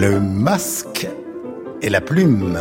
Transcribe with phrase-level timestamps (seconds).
[0.00, 1.06] Le masque
[1.80, 2.58] et la plume.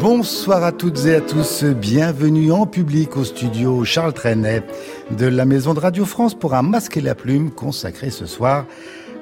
[0.00, 4.64] Bonsoir à toutes et à tous, bienvenue en public au studio Charles Trenet
[5.12, 8.66] de la Maison de Radio France pour un masque et la plume consacré ce soir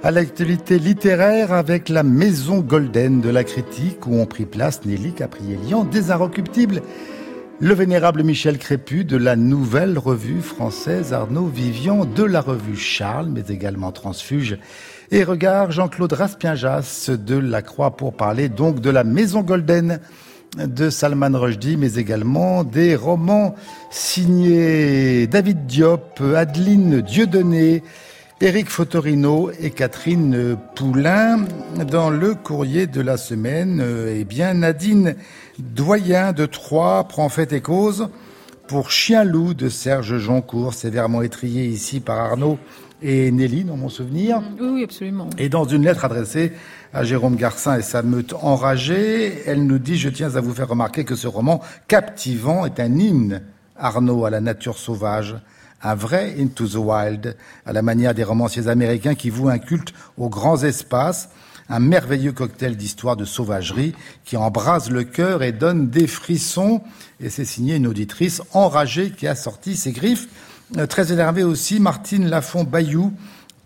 [0.02, 5.12] à l'actualité littéraire avec la Maison Golden de la critique où ont pris place Nelly
[5.12, 6.83] Capriélian, des Inrecuptibles,
[7.59, 13.29] le vénérable Michel Crépu de la nouvelle revue française Arnaud Vivian de la revue Charles,
[13.29, 14.59] mais également Transfuge.
[15.10, 19.99] Et Regard Jean-Claude Raspienjas de la Croix pour parler donc de la Maison Golden
[20.57, 23.57] de Salman Rushdie, mais également des romans
[23.90, 27.83] signés David Diop, Adeline Dieudonné,
[28.40, 31.40] Éric Fotorino et Catherine Poulain.
[31.90, 35.16] Dans le courrier de la semaine, eh bien, Nadine
[35.58, 38.10] Doyen de Troyes prend fait et cause
[38.68, 42.60] pour Chien-Loup de Serge Joncourt, sévèrement étrié ici par Arnaud
[43.02, 44.40] et Nelly, dans mon souvenir.
[44.60, 45.28] Oui, absolument.
[45.36, 46.52] Et dans une lettre adressée
[46.94, 50.68] à Jérôme Garcin et sa meute enragée, elle nous dit, je tiens à vous faire
[50.68, 53.42] remarquer que ce roman captivant est un hymne,
[53.76, 55.34] Arnaud, à la nature sauvage,
[55.82, 59.93] un vrai Into the Wild, à la manière des romanciers américains qui vouent un culte
[60.16, 61.29] aux grands espaces,
[61.68, 63.95] un merveilleux cocktail d'histoire de sauvagerie
[64.25, 66.82] qui embrase le cœur et donne des frissons.
[67.21, 70.28] Et c'est signé une auditrice enragée qui a sorti ses griffes.
[70.76, 73.12] Euh, très énervée aussi, Martine Lafont-Bayou,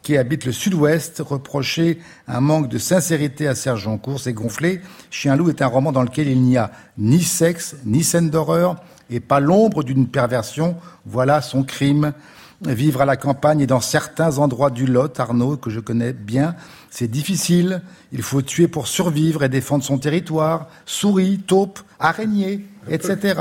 [0.02, 4.80] qui habite le sud-ouest, reprochait un manque de sincérité à Serge Joncourt, c'est gonflé.
[5.10, 8.82] Chien loup est un roman dans lequel il n'y a ni sexe, ni scène d'horreur,
[9.12, 10.76] et pas l'ombre d'une perversion.
[11.06, 12.12] Voilà son crime.
[12.62, 16.54] Vivre à la campagne et dans certains endroits du Lot, Arnaud, que je connais bien,
[16.90, 17.82] c'est difficile.
[18.12, 20.68] Il faut tuer pour survivre et défendre son territoire.
[20.86, 23.34] Souris, taupes, araignées, etc.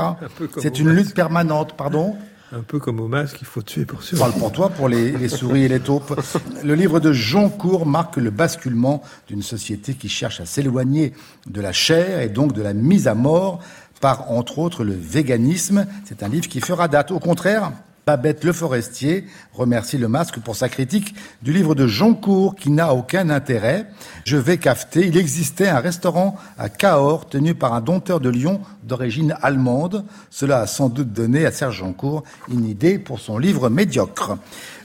[0.58, 2.16] C'est une lutte permanente, pardon.
[2.54, 4.28] Un peu comme au masque, il faut tuer pour survivre.
[4.28, 6.20] Parle pour toi, pour les, les, souris et les taupes.
[6.62, 11.14] Le livre de Joncourt marque le basculement d'une société qui cherche à s'éloigner
[11.46, 13.60] de la chair et donc de la mise à mort
[14.02, 15.86] par, entre autres, le véganisme.
[16.04, 17.12] C'est un livre qui fera date.
[17.12, 17.70] Au contraire,
[18.04, 22.92] Babette Le Forestier remercie le masque pour sa critique du livre de Joncourt qui n'a
[22.94, 23.86] aucun intérêt.
[24.24, 25.06] Je vais cafeter.
[25.06, 30.04] Il existait un restaurant à Cahors tenu par un dompteur de Lyon d'origine allemande.
[30.30, 34.36] Cela a sans doute donné à Serge Joncourt une idée pour son livre médiocre.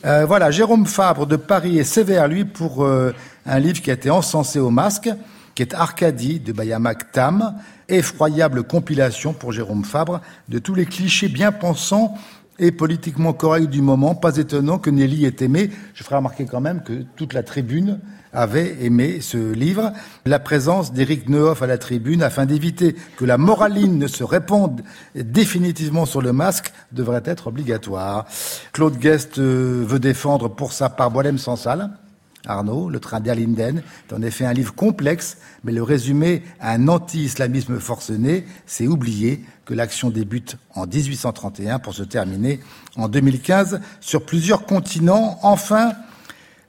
[0.06, 3.16] Euh, voilà, Jérôme Fabre de Paris est sévère, lui, pour euh,
[3.48, 5.10] un livre qui a été encensé au masque,
[5.56, 7.56] qui est Arcadie de Bayamak Tam.
[7.90, 12.16] Effroyable compilation pour Jérôme Fabre de tous les clichés bien pensants
[12.60, 14.16] et politiquement correct du moment.
[14.16, 15.70] Pas étonnant que Nelly ait aimé.
[15.94, 18.00] Je ferai remarquer quand même que toute la tribune
[18.34, 19.94] avait aimé ce livre.
[20.26, 24.82] La présence d'Éric Nehoff à la tribune, afin d'éviter que la moraline ne se répande
[25.16, 28.26] définitivement sur le masque, devrait être obligatoire.
[28.74, 31.90] Claude Guest euh, veut défendre pour sa part Boilem Sansal.
[32.48, 36.88] Arnaud, le train d'Erlinden, est en effet un livre complexe, mais le résumé à un
[36.88, 42.60] anti-islamisme forcené, c'est oublier que l'action débute en 1831 pour se terminer
[42.96, 45.40] en 2015 sur plusieurs continents.
[45.44, 45.92] Enfin,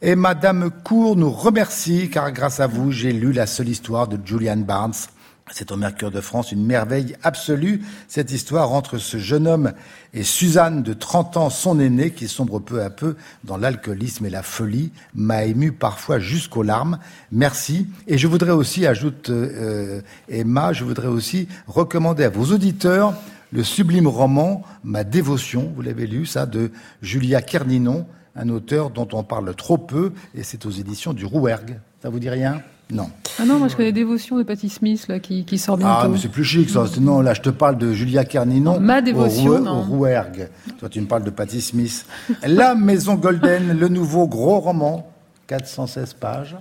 [0.03, 4.19] et Madame Cour nous remercie car grâce à vous, j'ai lu la seule histoire de
[4.25, 4.93] Julian Barnes
[5.53, 9.73] c'est au Mercure de France une merveille absolue, cette histoire entre ce jeune homme
[10.15, 14.31] et Suzanne de 30 ans, son aîné, qui sombre peu à peu dans l'alcoolisme et
[14.31, 16.99] la folie, m'a ému parfois jusqu'aux larmes.
[17.33, 17.87] Merci.
[18.07, 23.15] Et je voudrais aussi, ajoute euh, Emma, je voudrais aussi recommander à vos auditeurs
[23.53, 26.71] le sublime roman Ma dévotion, vous l'avez lu, ça, de
[27.03, 28.07] Julia Kerninon,
[28.37, 31.81] un auteur dont on parle trop peu, et c'est aux éditions du Rouergue.
[32.03, 32.63] Ça vous dit rien?
[32.91, 33.11] Non.
[33.39, 36.01] Ah non, moi je connais Dévotion de Patti Smith là, qui, qui sort bientôt.
[36.03, 36.87] Ah, mais c'est plus chic ça.
[37.01, 38.81] Non, là je te parle de Julia Kerninon.
[38.81, 40.49] Ma dévotion, au, au Rouergue.
[40.79, 42.07] Toi tu me parles de Patti Smith.
[42.47, 45.11] La Maison Golden, le nouveau gros roman,
[45.47, 46.57] 416 pages,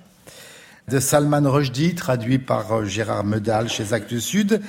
[0.89, 4.61] de Salman Rushdie, traduit par euh, Gérard Medal chez Actes Sud.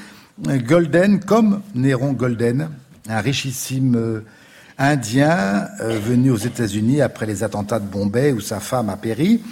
[0.46, 2.70] Golden comme Néron Golden,
[3.08, 4.24] un richissime euh,
[4.78, 9.42] indien euh, venu aux États-Unis après les attentats de Bombay où sa femme a péri,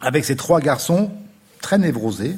[0.00, 1.10] avec ses trois garçons
[1.64, 2.36] très névrosé,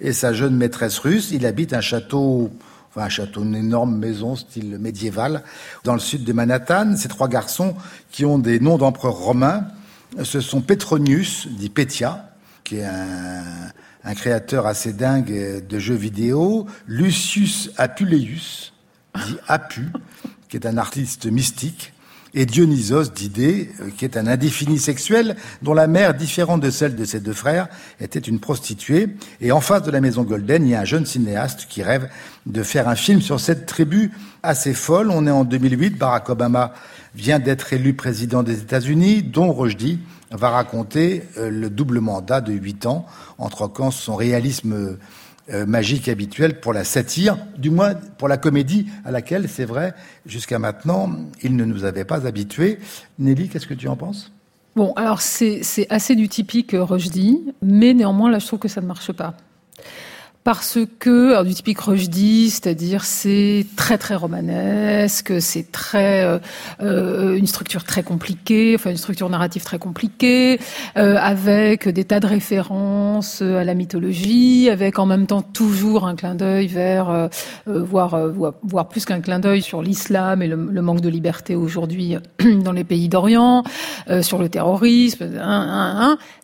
[0.00, 1.30] et sa jeune maîtresse russe.
[1.32, 2.50] Il habite un château,
[2.90, 5.42] enfin un château, une énorme maison style médiéval,
[5.84, 6.94] dans le sud de Manhattan.
[6.96, 7.74] Ces trois garçons,
[8.10, 9.66] qui ont des noms d'empereurs romains,
[10.22, 12.30] ce sont Petronius, dit Petia,
[12.64, 13.42] qui est un,
[14.04, 18.74] un créateur assez dingue de jeux vidéo, Lucius Apuleius,
[19.26, 19.86] dit Apu,
[20.50, 21.94] qui est un artiste mystique,
[22.36, 26.94] et Dionysos d'Idée, euh, qui est un indéfini sexuel dont la mère, différente de celle
[26.94, 27.66] de ses deux frères,
[27.98, 29.08] était une prostituée.
[29.40, 32.08] Et en face de la maison Golden, il y a un jeune cinéaste qui rêve
[32.44, 34.12] de faire un film sur cette tribu
[34.42, 35.10] assez folle.
[35.10, 36.74] On est en 2008, Barack Obama
[37.14, 39.98] vient d'être élu président des États-Unis, dont Rushdie
[40.30, 43.06] va raconter euh, le double mandat de huit ans
[43.38, 44.98] en troquant son réalisme euh,
[45.66, 49.94] magique habituel pour la satire, du moins pour la comédie à laquelle, c'est vrai,
[50.26, 51.10] jusqu'à maintenant,
[51.42, 52.78] il ne nous avait pas habitués.
[53.18, 54.32] Nelly, qu'est-ce que tu en penses?
[54.76, 58.82] Bon, alors c'est assez du typique euh, Rushdie, mais néanmoins, là, je trouve que ça
[58.82, 59.34] ne marche pas
[60.46, 66.38] parce que alors, du typique Rushdie, c'est-à-dire c'est très très romanesque, c'est très euh,
[66.80, 70.60] euh, une structure très compliquée, enfin une structure narrative très compliquée,
[70.98, 76.14] euh, avec des tas de références à la mythologie, avec en même temps toujours un
[76.14, 77.28] clin d'œil vers,
[77.66, 78.16] voire,
[78.62, 82.18] voire plus qu'un clin d'œil sur l'islam et le, manque de liberté aujourd'hui
[82.62, 83.64] dans les pays d'Orient,
[84.22, 85.26] sur le terrorisme.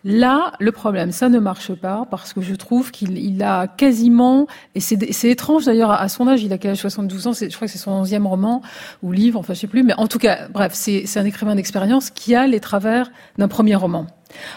[0.04, 4.46] Là, le problème, ça ne marche pas parce que je trouve qu'il a quasi quasiment,
[4.74, 6.78] et c'est étrange d'ailleurs, à son âge, il a quel âge?
[6.78, 8.62] 72 ans, je crois que c'est son onzième roman,
[9.02, 12.10] ou livre, enfin je sais plus, mais en tout cas, bref, c'est un écrivain d'expérience
[12.10, 14.06] qui a les travers d'un premier roman.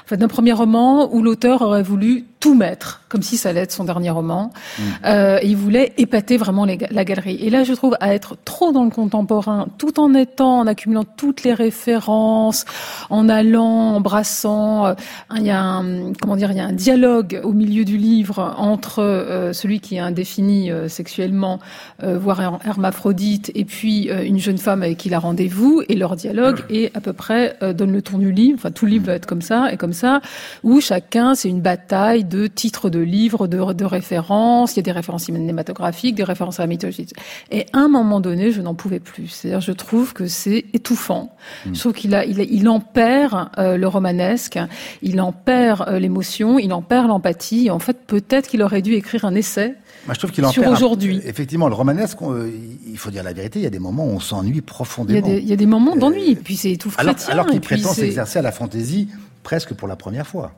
[0.05, 3.61] En fait, d'un premier roman où l'auteur aurait voulu tout mettre, comme si ça allait
[3.61, 4.51] être son dernier roman.
[4.77, 4.83] Mm.
[5.05, 7.39] Euh, il voulait épater vraiment la galerie.
[7.41, 11.05] Et là, je trouve, à être trop dans le contemporain, tout en étant, en accumulant
[11.17, 12.65] toutes les références,
[13.09, 14.93] en allant, en brassant, euh,
[15.35, 18.53] il y a un, comment dire, il y a un dialogue au milieu du livre
[18.59, 21.59] entre euh, celui qui est indéfini euh, sexuellement,
[22.03, 26.15] euh, voire hermaphrodite, et puis une jeune femme avec qui il a rendez-vous, et leur
[26.15, 28.57] dialogue est à peu près donne le ton du livre.
[28.59, 30.21] Enfin, tout le livre va être comme ça et comme ça,
[30.63, 34.79] où chacun, c'est une bataille de de titres de livres, de, de références, il y
[34.79, 37.07] a des références cinématographiques, des références à la mythologie.
[37.51, 39.27] Et à un moment donné, je n'en pouvais plus.
[39.27, 41.35] C'est-à-dire, je trouve que c'est étouffant.
[41.65, 41.73] Hmm.
[41.73, 44.59] Je trouve qu'il a, il, il en perd euh, le romanesque,
[45.01, 47.69] il en perd euh, l'émotion, il en perd l'empathie.
[47.69, 50.67] En fait, peut-être qu'il aurait dû écrire un essai moi, je trouve qu'il en sur
[50.67, 51.19] aujourd'hui.
[51.25, 52.51] Effectivement, le romanesque, euh,
[52.87, 55.17] il faut dire la vérité, il y a des moments où on s'ennuie profondément.
[55.25, 57.47] Il y, a des, il y a des moments d'ennui, puis c'est tout Alors, alors
[57.47, 59.07] qu'il prétend s'exercer à la fantaisie
[59.41, 60.53] presque pour la première fois.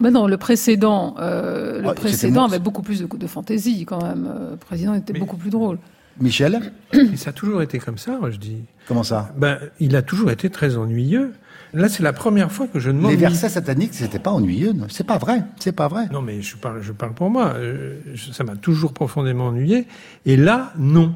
[0.00, 4.28] Ben non, le précédent, euh, le précédent avait beaucoup plus de, de fantaisie quand même.
[4.52, 5.78] Le président était beaucoup plus drôle.
[6.20, 6.72] Michel
[7.16, 8.62] Ça a toujours été comme ça, je dis.
[8.86, 9.32] Comment ça?
[9.36, 11.32] Ben, il a toujours été très ennuyeux.
[11.72, 13.12] Là, c'est la première fois que je demande.
[13.12, 14.74] Les versets sataniques, c'était pas ennuyeux.
[14.88, 15.44] C'est pas vrai.
[15.58, 16.08] C'est pas vrai.
[16.10, 17.52] Non, mais je parle, je parle pour moi.
[17.56, 18.00] Euh,
[18.32, 19.86] ça m'a toujours profondément ennuyé.
[20.26, 21.14] Et là, non.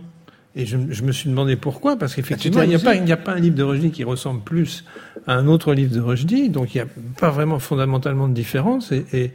[0.56, 3.32] Et je, je, me suis demandé pourquoi, parce qu'effectivement, il n'y a, pas, a pas
[3.32, 4.84] un livre de Rushdie qui ressemble plus
[5.26, 6.86] à un autre livre de Rushdie, donc il n'y a
[7.18, 8.92] pas vraiment fondamentalement de différence.
[8.92, 9.32] Et, et,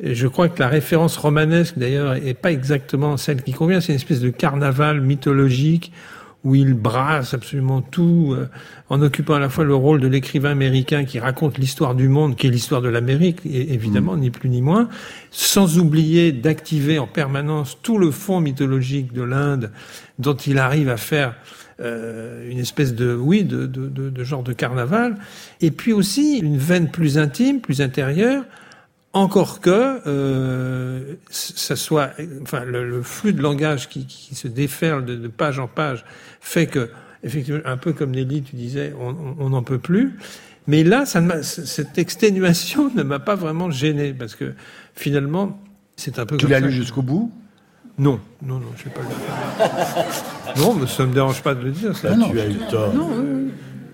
[0.00, 3.80] je crois que la référence romanesque, d'ailleurs, est pas exactement celle qui convient.
[3.80, 5.92] C'est une espèce de carnaval mythologique
[6.44, 8.48] où il brasse absolument tout, euh,
[8.88, 12.36] en occupant à la fois le rôle de l'écrivain américain qui raconte l'histoire du monde,
[12.36, 14.20] qui est l'histoire de l'Amérique, évidemment, mm.
[14.20, 14.88] ni plus ni moins,
[15.30, 19.70] sans oublier d'activer en permanence tout le fond mythologique de l'Inde,
[20.18, 21.36] dont il arrive à faire
[21.80, 25.16] euh, une espèce de, oui, de, de, de, de genre de carnaval,
[25.60, 28.44] et puis aussi une veine plus intime, plus intérieure,
[29.12, 32.10] encore que euh, ça soit,
[32.42, 36.04] enfin, le, flux de langage qui, qui se déferle de, de, page en page
[36.40, 36.90] fait que,
[37.22, 40.16] effectivement, un peu comme Nelly, tu disais, on n'en peut plus.
[40.66, 44.52] Mais là, ça cette exténuation ne m'a pas vraiment gêné parce que
[44.94, 45.60] finalement,
[45.96, 46.36] c'est un peu.
[46.36, 47.32] Tu l'as lu jusqu'au bout?
[47.98, 50.56] Non, non, non, je vais pas le faire.
[50.56, 51.96] non, mais ça me dérange pas de le dire.
[51.96, 52.10] Ça.
[52.12, 52.94] Ah non, tu as eu tort.
[52.94, 53.10] Non,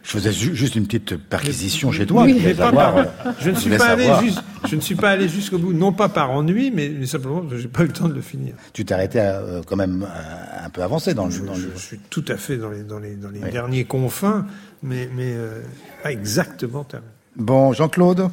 [0.09, 2.23] je faisais juste une petite perquisition chez toi.
[2.23, 5.75] Oui, pas je, ne suis pas allé juste, je ne suis pas allé jusqu'au bout,
[5.75, 8.23] non pas par ennui, mais, simplement parce que j'ai pas eu le temps de le
[8.23, 8.55] finir.
[8.73, 11.69] Tu t'es arrêté euh, quand même euh, un peu avancé dans le, je, dans je,
[11.75, 14.47] je suis tout à fait dans les, dans les, dans les derniers confins,
[14.83, 15.61] mais, mais euh,
[16.03, 17.13] pas exactement terminé.
[17.37, 18.31] Bon, Jean-Claude?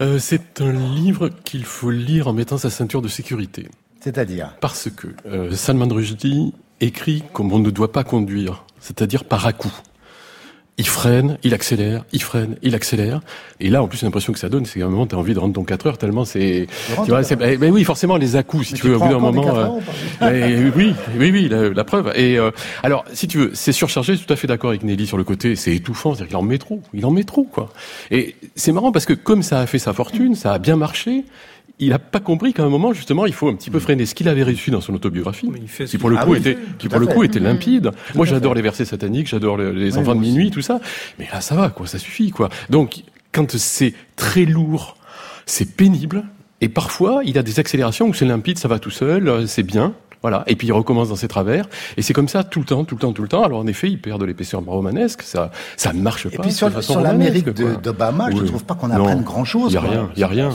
[0.00, 3.68] Euh, C'est un livre qu'il faut lire en mettant sa ceinture de sécurité.
[4.00, 4.56] C'est-à-dire?
[4.60, 9.72] Parce que euh, Salman Rushdie écrit comme on ne doit pas conduire, c'est-à-dire par à-coup
[10.80, 13.20] il freine, il accélère, il freine, il accélère.
[13.60, 15.34] Et là, en plus, l'impression que ça donne, c'est qu'à un moment, tu as envie
[15.34, 16.68] de rentrer dans 4 heures tellement c'est.
[17.04, 19.78] Tu vois, c'est, ben, oui, forcément, les à-coups, si tu veux, au bout d'un moment.
[20.22, 22.10] Euh, oui, oui, oui, la, preuve.
[22.16, 22.50] Et euh,
[22.82, 24.14] alors, si tu veux, c'est surchargé.
[24.14, 25.54] Je suis tout à fait d'accord avec Nelly sur le côté.
[25.54, 26.80] C'est étouffant, c'est-à-dire qu'il en met trop.
[26.94, 27.68] Il en met trop, quoi.
[28.10, 31.24] Et c'est marrant parce que comme ça a fait sa fortune, ça a bien marché
[31.80, 34.14] il n'a pas compris qu'à un moment, justement, il faut un petit peu freiner ce
[34.14, 35.50] qu'il avait réussi dans son autobiographie,
[35.86, 37.90] qui pour le coup était, qui pour le coup était limpide.
[38.14, 40.80] Moi, j'adore les versets sataniques, j'adore les, enfants de minuit, tout ça.
[41.18, 42.50] Mais là, ça va, quoi, ça suffit, quoi.
[42.68, 44.96] Donc, quand c'est très lourd,
[45.46, 46.24] c'est pénible.
[46.60, 49.62] Et parfois, il a des accélérations où c'est limpide, ça va tout seul, euh, c'est
[49.62, 49.94] bien.
[50.22, 50.44] Voilà.
[50.46, 51.66] Et puis il recommence dans ses travers.
[51.96, 53.42] Et c'est comme ça tout le temps, tout le temps, tout le temps.
[53.42, 55.22] Alors en effet, il perd de l'épaisseur romanesque.
[55.22, 56.34] Ça, ça ne marche pas.
[56.34, 56.68] Et puis sur,
[57.00, 59.72] l'Amérique d'Obama, je ne trouve pas qu'on apprenne grand chose.
[59.72, 60.10] Il y a rien.
[60.16, 60.50] Il y a rien.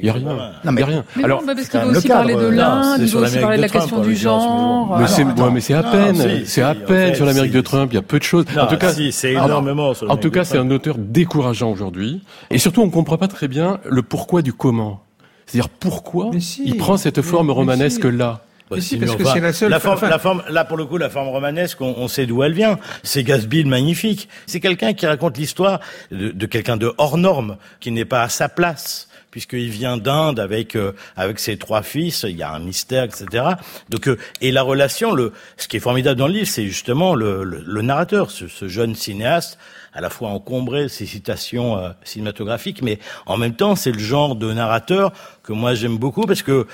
[0.00, 0.52] Il y a rien.
[0.64, 1.04] Non, mais rien.
[1.16, 3.68] Mais Alors, parce qu'il doit aussi parler de l'Inde, il doit aussi parler de la
[3.68, 4.98] question du genre.
[4.98, 6.44] Mais c'est, mais c'est à peine.
[6.46, 7.90] C'est à peine sur l'Amérique de Trump.
[7.92, 8.46] Il y a peu de choses.
[8.58, 9.92] En tout cas, c'est énormément.
[10.08, 12.22] En tout cas, c'est un auteur décourageant aujourd'hui.
[12.50, 15.00] Et surtout, on ne comprend pas très bien le pourquoi du comment.
[15.46, 16.30] C'est-à-dire pourquoi
[16.64, 18.40] il prend cette forme romanesque là.
[18.70, 19.70] Bah, si, parce que c'est la seule.
[19.70, 22.42] La forme, la forme, là pour le coup, la forme romanesque, on, on sait d'où
[22.42, 22.78] elle vient.
[23.02, 24.28] C'est Gatsby le magnifique.
[24.46, 25.80] C'est quelqu'un qui raconte l'histoire
[26.10, 30.38] de, de quelqu'un de hors norme, qui n'est pas à sa place puisqu'il vient d'Inde
[30.38, 33.44] avec euh, avec ses trois fils, il y a un mystère, etc.
[33.88, 37.16] Donc euh, et la relation, le ce qui est formidable dans le livre, c'est justement
[37.16, 39.58] le, le, narrateur, ce, ce, jeune cinéaste,
[39.94, 44.36] à la fois encombré ses citations euh, cinématographiques, mais en même temps, c'est le genre
[44.36, 46.66] de narrateur que moi j'aime beaucoup parce que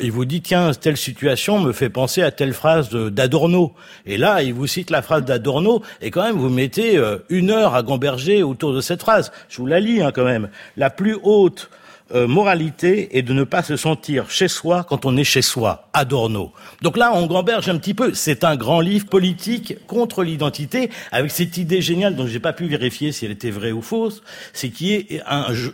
[0.00, 3.74] il vous dit tiens telle situation me fait penser à telle phrase d'Adorno
[4.06, 7.76] et là il vous cite la phrase d'Adorno et quand même vous mettez une heure
[7.76, 9.30] à gamberger autour de cette phrase.
[9.48, 10.48] Je vous la lis hein, quand même.
[10.76, 11.70] La plus haute
[12.14, 15.88] euh, moralité et de ne pas se sentir chez soi quand on est chez soi.
[15.92, 16.52] Adorno.
[16.82, 18.14] Donc là, on gamberge un petit peu.
[18.14, 22.66] C'est un grand livre politique contre l'identité, avec cette idée géniale dont j'ai pas pu
[22.66, 24.22] vérifier si elle était vraie ou fausse.
[24.52, 25.20] C'est qu'il y,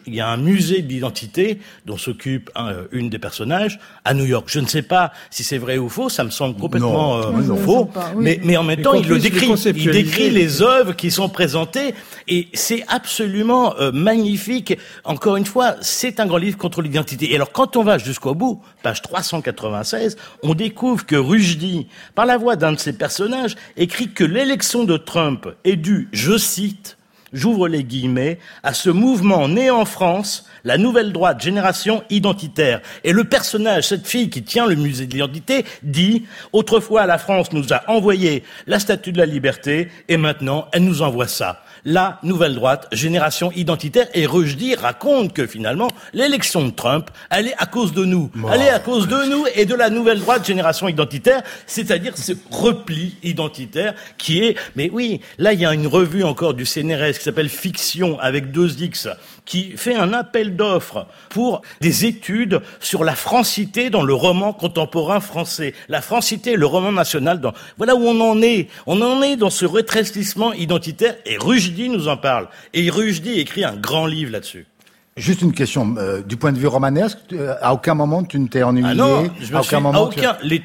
[0.07, 2.51] y, a un musée de l'identité dont s'occupe
[2.93, 4.47] une des personnages à New York.
[4.49, 6.09] Je ne sais pas si c'est vrai ou faux.
[6.09, 7.91] Ça me semble complètement euh, faux.
[8.17, 9.51] mais, mais en même temps, il le décrit.
[9.77, 11.95] Il décrit les œuvres qui sont présentées
[12.29, 14.77] et c'est absolument euh, magnifique.
[15.05, 17.33] Encore une fois, c'est un grand livre contre l'identité.
[17.33, 22.37] Et alors, quand on va jusqu'au bout, page 396, on découvre que Rushdie, par la
[22.37, 26.97] voix d'un de ses personnages, écrit que l'élection de Trump est due, je cite,
[27.33, 32.81] j'ouvre les guillemets, à ce mouvement né en France, la nouvelle droite génération identitaire.
[33.03, 37.53] Et le personnage, cette fille qui tient le musée de l'identité, dit, autrefois la France
[37.53, 42.19] nous a envoyé la statue de la liberté, et maintenant elle nous envoie ça la
[42.23, 44.07] nouvelle droite, génération identitaire.
[44.15, 48.31] Et Rushdie raconte que finalement, l'élection de Trump, elle est à cause de nous.
[48.53, 52.33] Elle est à cause de nous et de la nouvelle droite, génération identitaire, c'est-à-dire ce
[52.51, 54.57] repli identitaire qui est...
[54.77, 58.51] Mais oui, là, il y a une revue encore du CNRS qui s'appelle Fiction avec
[58.51, 59.09] deux X,
[59.45, 65.21] qui fait un appel d'offres pour des études sur la francité dans le roman contemporain
[65.21, 65.75] français.
[65.89, 67.41] La francité, le roman national.
[67.41, 67.53] Dans...
[67.77, 68.69] Voilà où on en est.
[68.87, 71.17] On en est dans ce rétrécissement identitaire.
[71.27, 72.49] Et Rushdie nous en parle.
[72.73, 74.67] Et Rushdie écrit un grand livre là-dessus.
[75.17, 77.19] Juste une question euh, du point de vue romanesque.
[77.33, 78.89] Euh, à aucun moment tu ne t'es ennuyé?
[78.91, 79.99] Ah non, je à aucun moment.
[79.99, 80.37] À aucun.
[80.43, 80.61] Les...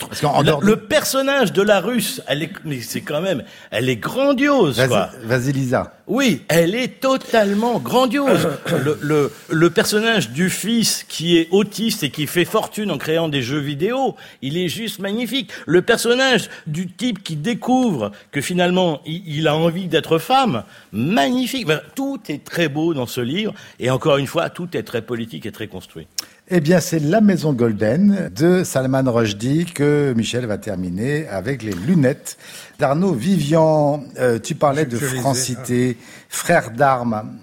[0.61, 4.79] le personnage de la Russe, elle est, mais c'est quand même, elle est grandiose.
[4.79, 5.93] Vas-y, Lisa.
[6.09, 8.49] Oui, elle est totalement grandiose.
[8.83, 13.29] le, le, le, personnage du fils qui est autiste et qui fait fortune en créant
[13.29, 15.51] des jeux vidéo, il est juste magnifique.
[15.67, 21.67] Le personnage du type qui découvre que finalement il, il a envie d'être femme, magnifique.
[21.93, 25.45] tout est très beau dans ce livre et encore une fois tout est très politique
[25.45, 26.07] et très construit.
[26.51, 31.73] Eh bien, c'est La Maison Golden de Salman Rushdie que Michel va terminer avec les
[31.73, 32.39] lunettes
[32.79, 34.03] d'Arnaud Vivian.
[34.17, 35.95] Euh, tu parlais de francité,
[36.27, 37.37] frère d'armes.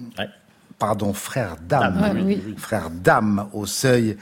[0.81, 2.01] Pardon, frère d'âme.
[2.03, 4.17] Ah, frère d'âme au seuil.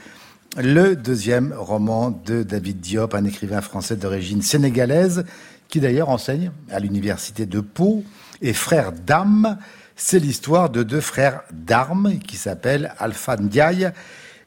[0.55, 5.25] Le deuxième roman de David Diop, un écrivain français d'origine sénégalaise,
[5.67, 8.03] qui d'ailleurs enseigne à l'université de Pau,
[8.39, 9.57] et frère d'âme
[9.95, 13.91] c'est l'histoire de deux frères d'armes qui s'appellent Alpha Ndiaye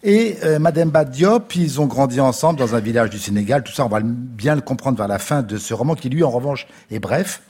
[0.03, 1.55] et euh, Madame Diop.
[1.57, 3.63] Ils ont grandi ensemble dans un village du Sénégal.
[3.63, 6.23] Tout ça, on va bien le comprendre vers la fin de ce roman qui, lui,
[6.23, 7.43] en revanche, est bref.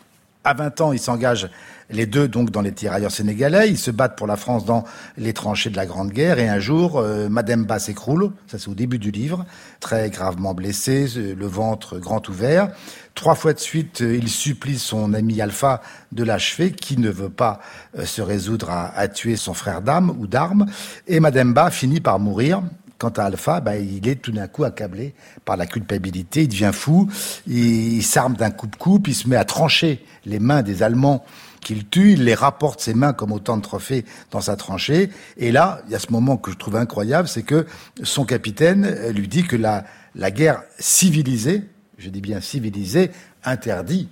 [0.49, 1.51] À 20 ans, ils s'engagent
[1.91, 3.69] les deux donc dans les tirailleurs sénégalais.
[3.69, 4.85] Ils se battent pour la France dans
[5.19, 6.39] les tranchées de la Grande Guerre.
[6.39, 8.31] Et un jour, euh, Madame s'écroule.
[8.47, 9.45] Ça, c'est au début du livre.
[9.79, 12.71] Très gravement blessée, le ventre grand ouvert.
[13.15, 17.29] Trois fois de suite, euh, il supplie son ami Alpha de l'achever, qui ne veut
[17.29, 17.61] pas
[17.99, 20.65] euh, se résoudre à, tuer son frère d'âme ou d'armes.
[21.09, 22.63] Et Madame Ba finit par mourir.
[22.99, 25.15] Quant à Alpha, bah, il est tout d'un coup accablé
[25.45, 27.09] par la culpabilité, il devient fou,
[27.47, 31.25] il, s'arme d'un coupe-coupe, il se met à trancher les mains des Allemands
[31.61, 35.11] qu'il tue, il les rapporte ses mains comme autant de trophées dans sa tranchée.
[35.37, 37.67] Et là, il y a ce moment que je trouve incroyable, c'est que
[38.03, 39.85] son capitaine lui dit que la,
[40.17, 41.63] la guerre civilisée,
[41.99, 43.13] je dis bien civilisée,
[43.45, 44.09] interdit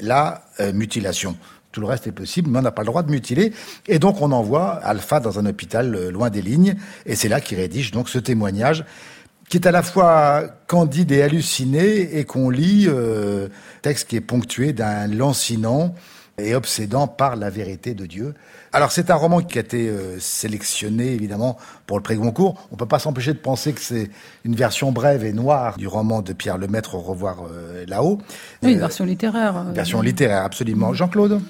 [0.00, 1.36] la euh, mutilation.
[1.76, 3.52] Tout le reste est possible, mais on n'a pas le droit de mutiler.
[3.86, 7.38] Et donc on envoie Alpha dans un hôpital euh, loin des lignes, et c'est là
[7.42, 8.82] qu'il rédige donc ce témoignage
[9.50, 13.48] qui est à la fois candide et halluciné, et qu'on lit, euh,
[13.82, 15.94] texte qui est ponctué d'un lancinant
[16.38, 18.34] et obsédant par la vérité de Dieu.
[18.72, 21.56] Alors c'est un roman qui a été euh, sélectionné évidemment
[21.86, 22.68] pour le prix Goncourt.
[22.72, 24.10] On peut pas s'empêcher de penser que c'est
[24.44, 28.18] une version brève et noire du roman de Pierre Lemaître Au revoir euh, là-haut.
[28.62, 29.64] Oui, une version littéraire.
[29.72, 30.94] version littéraire, absolument.
[30.94, 31.40] Jean-Claude?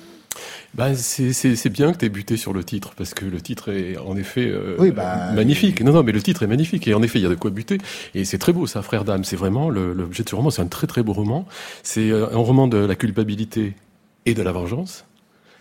[0.74, 3.96] Bah, c'est bien que tu aies buté sur le titre, parce que le titre est
[3.96, 5.80] en effet oui, bah, magnifique.
[5.82, 7.50] Non, non, mais le titre est magnifique, et en effet, il y a de quoi
[7.50, 7.78] buter.
[8.14, 9.24] Et c'est très beau, ça, Frère d'âme.
[9.24, 10.50] C'est vraiment l'objet de ce roman.
[10.50, 11.46] C'est un très très beau roman.
[11.82, 13.74] C'est un roman de la culpabilité
[14.26, 15.04] et de la vengeance.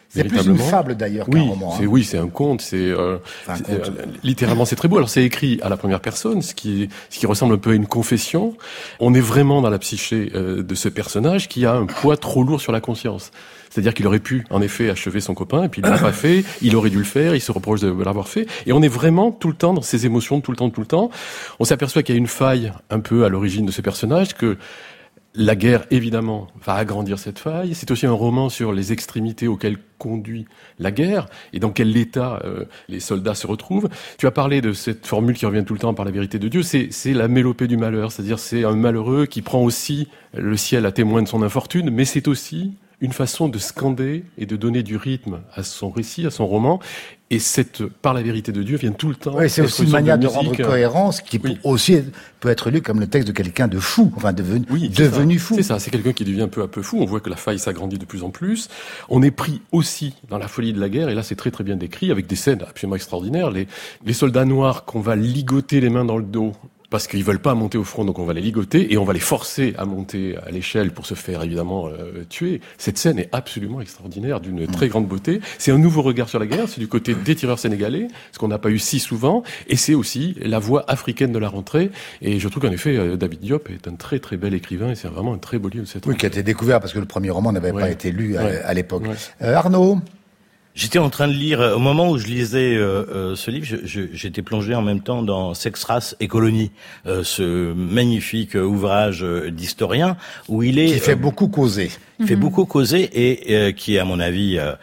[0.09, 1.75] C'est plus une fable d'ailleurs qu'un roman.
[1.75, 1.85] Hein.
[1.85, 2.61] Oui, c'est un conte.
[2.61, 3.17] C'est euh,
[3.49, 3.79] euh,
[4.23, 4.97] littéralement c'est très beau.
[4.97, 7.73] Alors c'est écrit à la première personne, ce qui ce qui ressemble un peu à
[7.73, 8.55] une confession.
[8.99, 12.43] On est vraiment dans la psyché euh, de ce personnage qui a un poids trop
[12.43, 13.31] lourd sur la conscience.
[13.75, 16.45] C'est-à-dire qu'il aurait pu, en effet, achever son copain, et puis il l'a pas fait,
[16.61, 19.33] il aurait dû le faire, il se reproche de l'avoir fait, et on est vraiment
[19.33, 21.09] tout le temps dans ses émotions, tout le temps, tout le temps.
[21.59, 24.57] On s'aperçoit qu'il y a une faille un peu à l'origine de ce personnage, que
[25.33, 27.75] la guerre, évidemment, va agrandir cette faille.
[27.75, 30.45] C'est aussi un roman sur les extrémités auxquelles conduit
[30.79, 33.89] la guerre et dans quel état euh, les soldats se retrouvent.
[34.17, 36.47] Tu as parlé de cette formule qui revient tout le temps par la vérité de
[36.47, 40.85] Dieu, c'est la mélopée du malheur, c'est-à-dire c'est un malheureux qui prend aussi le ciel
[40.85, 42.71] à témoin de son infortune, mais c'est aussi
[43.05, 46.79] une façon de scander et de donner du rythme à son récit, à son roman.
[47.31, 49.35] Et cette, par la vérité de Dieu, vient tout le temps.
[49.35, 51.97] Oui, c'est aussi une manière de, rendre cohérence qui peut aussi
[52.39, 55.55] peut être lu comme le texte de quelqu'un de fou, enfin devenu, oui, devenu fou.
[55.55, 56.97] C'est ça, c'est quelqu'un qui devient peu à peu fou.
[56.99, 58.69] On voit que la faille s'agrandit de plus en plus.
[59.09, 61.63] On est pris aussi dans la folie de la guerre, et là c'est très très
[61.63, 63.49] bien décrit avec des scènes absolument extraordinaires.
[63.49, 63.67] Les,
[64.05, 66.53] les soldats noirs qu'on va ligoter les mains dans le dos
[66.95, 69.11] parce qu'ils veulent pas monter au front, donc on va les ligoter et on va
[69.11, 72.61] les forcer à monter à l'échelle pour se faire évidemment euh, tuer.
[72.77, 74.67] Cette scène est absolument extraordinaire, d'une mm.
[74.67, 75.41] très grande beauté.
[75.57, 78.47] C'est un nouveau regard sur la guerre, c'est du côté des tireurs sénégalais, ce qu'on
[78.47, 81.91] n'a pas eu si souvent, et c'est aussi la voix africaine de la rentrée.
[82.21, 84.95] Et je trouve qu'en effet, euh, David Diop est un très très bel écrivain et
[84.95, 85.85] c'est vraiment un très beau livre.
[85.85, 88.37] Cette oui, qui a été découvert parce que le premier roman n'avait pas été lu
[88.37, 89.03] à, l'époque.
[89.41, 89.99] Euh, Arnaud
[90.75, 94.41] J'étais en train de lire, au moment où je lisais euh, euh, ce livre, j'étais
[94.41, 96.69] plongé en même temps dans Sex, Race et Colonie,
[97.07, 100.17] euh, ce magnifique ouvrage d'historien
[100.49, 100.87] où il est...
[100.87, 102.41] Qui fait beaucoup causer qui fait mhm.
[102.41, 104.73] beaucoup causer et euh, qui est, à mon avis, euh,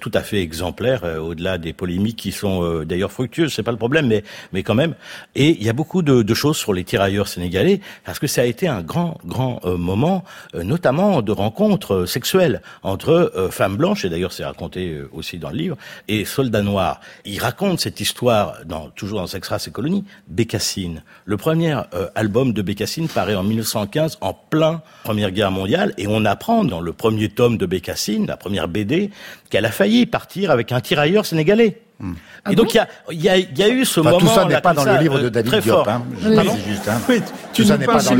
[0.00, 3.76] tout à fait exemplaire, euh, au-delà des polémiques qui sont d'ailleurs fructueuses, c'est pas le
[3.76, 4.94] problème, mais, mais quand même.
[5.34, 8.42] Et il y a beaucoup de, de, choses sur les tirailleurs sénégalais, parce que ça
[8.42, 14.32] a été un grand, grand moment, notamment de rencontres sexuelles entre femmes blanches, et d'ailleurs
[14.32, 15.76] c'est raconté aussi dans le livre,
[16.08, 17.00] et soldats noirs.
[17.24, 21.02] Il raconte cette histoire, dans, toujours dans Sex, Race et Colonie, Bécassine.
[21.24, 21.76] Le premier
[22.14, 26.80] album de Bécassine paraît en 1915, en plein Première Guerre mondiale, et on apprend dans
[26.80, 29.10] le premier tome de Bécassine, la première BD,
[29.50, 31.80] qu'elle a failli partir avec un tirailleur sénégalais.
[32.00, 32.14] Hmm.
[32.50, 34.16] et donc il y a, y, a, y a, eu ce moment.
[34.16, 35.86] Tout ça n'est pas dans le livre de David Diop.
[35.86, 36.02] Hein.
[36.24, 36.36] Oui.
[36.66, 36.98] Juste, hein.
[37.10, 37.20] Oui,
[37.52, 38.16] tu tout ça n'est pas dans si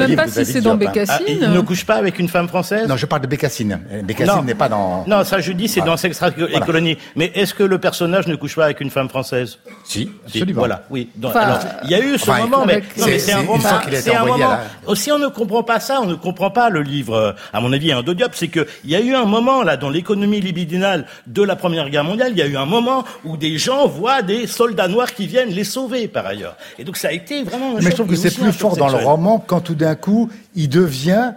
[0.60, 0.82] Diop.
[0.82, 1.04] Hein.
[1.08, 3.80] Ah, il ne couche pas avec une femme française Non, je parle de Bécassine.
[4.04, 5.04] Bécassine n'est pas dans.
[5.06, 6.20] Non, ça je dis c'est dans Sex
[6.52, 6.98] et Colonie.
[7.16, 9.58] Mais est-ce que le personnage ne couche pas avec une femme française?
[9.84, 10.58] Si, absolument.
[10.58, 11.08] Voilà, oui.
[11.34, 13.68] alors, il y a eu ce moment, mais, c'est un roman.
[13.92, 14.58] C'est un moment.
[14.94, 17.34] Si on ne comprend pas ça, on ne comprend pas le livre.
[17.54, 19.78] À mon avis, un de Diop, c'est que il y a eu un moment là
[19.78, 23.38] dans l'économie libidinale de la Première Guerre mondiale, il y a eu un moment où
[23.38, 26.56] des gens voient des soldats noirs qui viennent les sauver par ailleurs.
[26.78, 27.74] Et donc ça a été vraiment.
[27.74, 30.68] Mais je trouve que c'est plus fort dans le roman quand tout d'un coup il
[30.68, 31.32] devient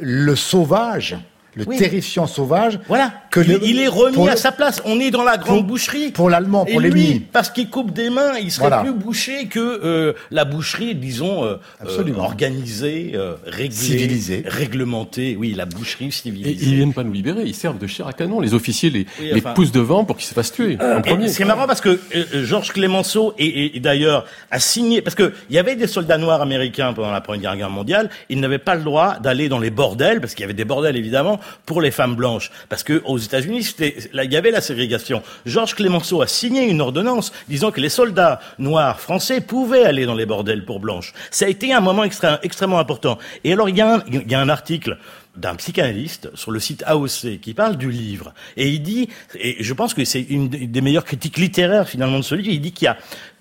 [0.00, 1.16] le sauvage
[1.58, 2.78] le terrifiant sauvage.
[2.88, 3.12] Voilà.
[3.30, 4.80] Que il, est remis à sa place.
[4.84, 6.12] On est dans la grande boucherie.
[6.12, 7.20] Pour l'allemand, pour l'ennemi.
[7.32, 11.56] Parce qu'il coupe des mains, il serait plus bouché que euh, la boucherie, disons, euh,
[11.84, 15.36] euh organisée, euh, réglée, civilisée, réglementée.
[15.38, 16.50] Oui, la boucherie civilisée.
[16.50, 17.42] Et ils viennent pas nous libérer.
[17.44, 18.40] Ils servent de chair à canon.
[18.40, 21.28] Les officiers les, les poussent devant pour qu'ils se fassent tuer en premier.
[21.28, 21.98] C'est marrant parce que
[22.34, 26.40] Georges Clémenceau et, et, d'ailleurs a signé parce que il y avait des soldats noirs
[26.40, 28.10] américains pendant la Première Guerre mondiale.
[28.28, 30.96] Ils n'avaient pas le droit d'aller dans les bordels parce qu'il y avait des bordels
[30.96, 35.22] évidemment pour les femmes blanches, parce que aux États-Unis, il y avait la ségrégation.
[35.46, 40.14] Georges Clémenceau a signé une ordonnance disant que les soldats noirs français pouvaient aller dans
[40.14, 41.12] les bordels pour blanches.
[41.30, 43.18] Ça a été un moment extrêmement important.
[43.44, 44.98] Et alors, il y a un, y a un article
[45.38, 48.34] d'un psychanalyste sur le site AOC qui parle du livre.
[48.56, 52.24] Et il dit, et je pense que c'est une des meilleures critiques littéraires finalement de
[52.24, 52.96] ce livre, il dit qu'il y a,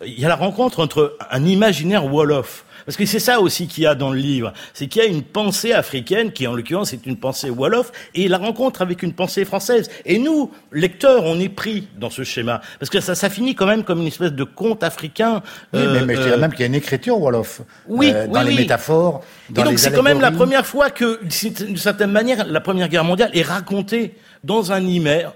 [0.05, 3.85] y a la rencontre entre un imaginaire Wolof parce que c'est ça aussi qu'il y
[3.85, 7.05] a dans le livre, c'est qu'il y a une pensée africaine qui, en l'occurrence, est
[7.05, 9.89] une pensée wolof, et la rencontre avec une pensée française.
[10.05, 13.65] Et nous, lecteurs, on est pris dans ce schéma, parce que ça, ça finit quand
[13.65, 15.43] même comme une espèce de conte africain.
[15.73, 17.59] Oui, mais, mais je dirais euh, même qu'il y a une écriture wolof.
[17.89, 19.21] Oui, euh, dans les métaphores.
[19.49, 22.87] Dans et donc c'est quand même la première fois que, d'une certaine manière, la Première
[22.87, 24.81] Guerre mondiale est racontée dans un,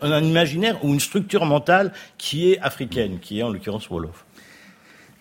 [0.01, 4.23] un imaginaire ou une structure mentale qui est africaine, qui est en l'occurrence wolof.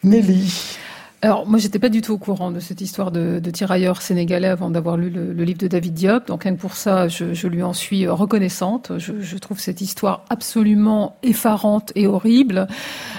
[0.05, 0.79] Nelly.
[1.23, 4.49] Alors moi j'étais pas du tout au courant de cette histoire de, de tirailleurs sénégalais
[4.49, 6.27] avant d'avoir lu le, le, livre de David Diop.
[6.29, 8.93] Donc rien que pour ça, je, je lui en suis reconnaissante.
[8.97, 12.69] Je, je, trouve cette histoire absolument effarante et horrible.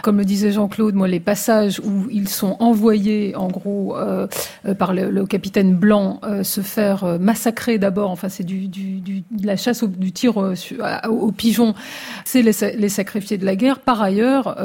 [0.01, 4.27] Comme le disait Jean-Claude, moi les passages où ils sont envoyés en gros euh,
[4.65, 8.09] euh par le, le, capitaine Blanc euh, se faire euh, massacrer d'abord.
[8.09, 10.53] Enfin c'est du, du, du, de la chasse au, du tir au,
[11.07, 11.75] au pigeon.
[12.25, 13.79] C'est les, les, sacrifiés de la guerre.
[13.79, 14.57] Par ailleurs,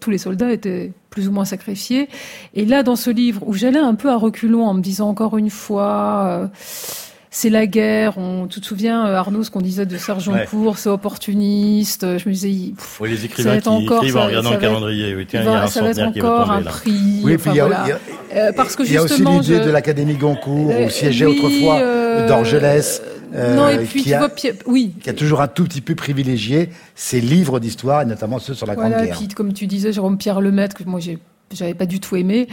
[0.00, 2.08] tous les soldats étaient plus ou moins sacrifiés.
[2.54, 5.38] Et là, dans ce livre, où j'allais un peu à reculons en me disant encore
[5.38, 6.48] une fois, euh,
[7.34, 8.16] c'est la guerre.
[8.16, 10.46] On, tu te souviens, euh, Arnaud, ce qu'on disait de Sergent ouais.
[10.46, 12.06] Cour, c'est opportuniste.
[12.18, 15.16] Je me disais, pff, oui, les écrivains qui encore, écrivent en regardant le calendrier.
[15.16, 17.22] Oui, tiens, il y a un ça va être encore un prix.
[17.24, 17.88] Oui, puis il y a, voilà.
[17.88, 17.98] y a,
[18.36, 19.64] euh, parce que il y a aussi l'idée je...
[19.64, 23.02] de l'Académie Goncourt, euh, où siégeait oui, autrefois euh, d'Orgelès.
[23.34, 24.30] Euh, non, et puis qui, a, vois,
[24.66, 24.94] oui.
[25.02, 28.68] qui a toujours un tout petit peu privilégié ses livres d'histoire, et notamment ceux sur
[28.68, 29.18] la voilà, Grande Guerre.
[29.18, 31.18] Puis, comme tu disais, Jérôme Pierre Lemaitre, que moi j'ai
[31.52, 32.48] j'avais pas du tout aimé.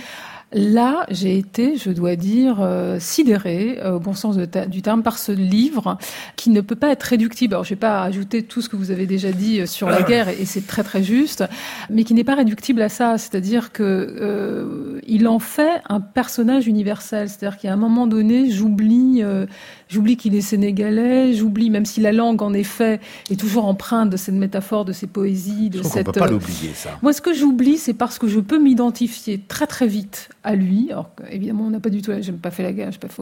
[0.53, 5.01] Là, j'ai été, je dois dire, euh, sidérée, euh, au bon sens de du terme,
[5.01, 5.97] par ce livre
[6.35, 7.53] qui ne peut pas être réductible.
[7.53, 10.01] Alors, je vais pas ajouter tout ce que vous avez déjà dit euh, sur la
[10.01, 11.45] guerre, et, c'est très très juste,
[11.89, 13.17] mais qui n'est pas réductible à ça.
[13.17, 17.29] C'est-à-dire que euh, il en fait un personnage universel.
[17.29, 19.45] C'est-à-dire qu'à un moment donné, j'oublie euh,
[19.91, 22.99] J'oublie qu'il est sénégalais, j'oublie, même si la langue, en effet,
[23.29, 26.07] est toujours empreinte de cette métaphore, de ces poésies, de je cette.
[26.07, 26.91] On peut pas l'oublier, ça.
[27.01, 30.87] Moi, ce que j'oublie, c'est parce que je peux m'identifier très très vite à lui.
[30.91, 33.21] Alors, évidemment, on n'a pas du tout, j'ai pas fait la guerre, j'ai pas fait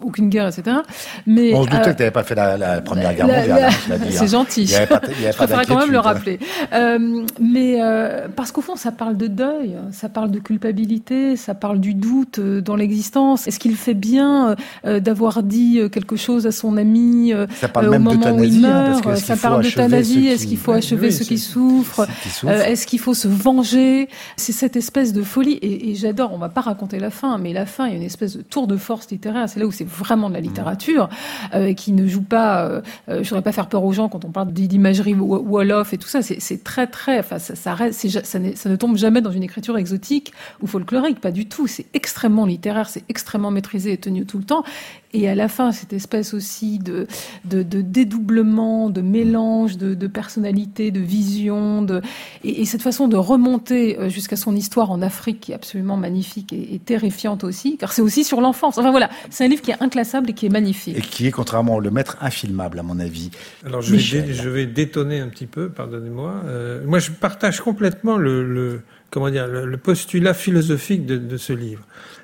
[0.00, 0.78] aucune guerre, etc.
[1.26, 3.38] Mais on se doutait euh, que tu n'avais pas fait la, la première guerre la,
[3.38, 3.70] mondiale.
[3.90, 4.26] Hein, c'est hein.
[4.26, 4.62] gentil.
[4.62, 6.38] Il y avait pas, il y avait je préfère quand même le rappeler.
[6.72, 11.54] Euh, mais euh, parce qu'au fond, ça parle de deuil, ça parle de culpabilité, ça
[11.54, 13.46] parle du doute euh, dans l'existence.
[13.46, 18.12] Est-ce qu'il fait bien euh, d'avoir dit quelque chose à son ami euh, au moment
[18.36, 20.28] où il meurt hein, Ça parle d'euthanasie.
[20.28, 22.52] Est-ce qu'il faut achever oui, ceux qui souffrent, qui souffrent.
[22.52, 24.08] euh, Est-ce qu'il faut se venger?
[24.36, 25.54] C'est cette espèce de folie.
[25.54, 26.32] Et, et j'adore.
[26.32, 28.42] On va pas raconter la fin, mais la fin, il y a une espèce de
[28.42, 29.48] tour de force littéraire.
[29.48, 31.08] C'est là où c'est vraiment de la littérature
[31.54, 32.64] euh, qui ne joue pas.
[32.66, 36.08] Euh, je voudrais pas faire peur aux gens quand on parle d'imagerie Wolof et tout
[36.08, 36.20] ça.
[36.22, 37.18] C'est très très.
[37.18, 41.20] Enfin, ça, ça, reste, ça, ça ne tombe jamais dans une écriture exotique ou folklorique.
[41.20, 41.66] Pas du tout.
[41.66, 42.88] C'est extrêmement littéraire.
[42.88, 44.64] C'est extrêmement maîtrisé et tenu tout le temps.
[45.12, 47.06] Et à la fin, cette espèce aussi de,
[47.44, 52.00] de, de dédoublement, de mélange de, de personnalité, de vision, de,
[52.44, 55.96] et, et, cette façon de remonter euh, jusqu'à son histoire en Afrique qui est absolument
[55.96, 58.78] magnifique et, et terrifiante aussi, car c'est aussi sur l'enfance.
[58.78, 60.98] Enfin voilà, c'est un livre qui est inclassable et qui est magnifique.
[60.98, 63.30] Et qui est, contrairement au Le Maître, infilmable, à mon avis.
[63.64, 66.42] Alors je, vais, dé, je vais, détonner un petit peu, pardonnez-moi.
[66.46, 71.36] Euh, moi, je partage complètement le, le comment dire, le, le postulat philosophique de, de
[71.36, 71.82] ce livre.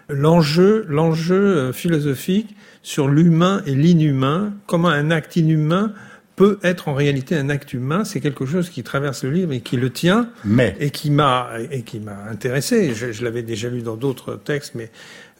[0.09, 5.93] L'enjeu, l'enjeu euh, philosophique, sur l'humain et l'inhumain, comment un acte inhumain
[6.37, 9.61] peut être en réalité un acte humain, c'est quelque chose qui traverse le livre et
[9.61, 12.95] qui le tient, mais et qui m'a et qui m'a intéressé.
[12.95, 14.91] Je, je l'avais déjà lu dans d'autres textes, mais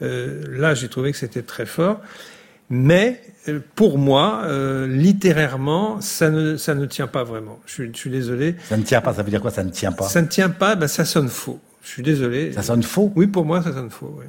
[0.01, 1.99] euh, là j'ai trouvé que c'était très fort.
[2.69, 7.59] Mais euh, pour moi, euh, littérairement, ça ne ça ne tient pas vraiment.
[7.65, 8.55] Je suis, je suis désolé.
[8.69, 9.13] Ça ne tient pas.
[9.13, 10.07] Ça veut dire quoi Ça ne tient pas?
[10.07, 10.75] Ça ne tient pas.
[10.75, 11.59] Ben ça sonne faux.
[11.83, 12.53] Je suis désolé.
[12.53, 13.11] Ça sonne faux?
[13.15, 14.15] Oui, pour moi, ça sonne faux.
[14.17, 14.25] Oui.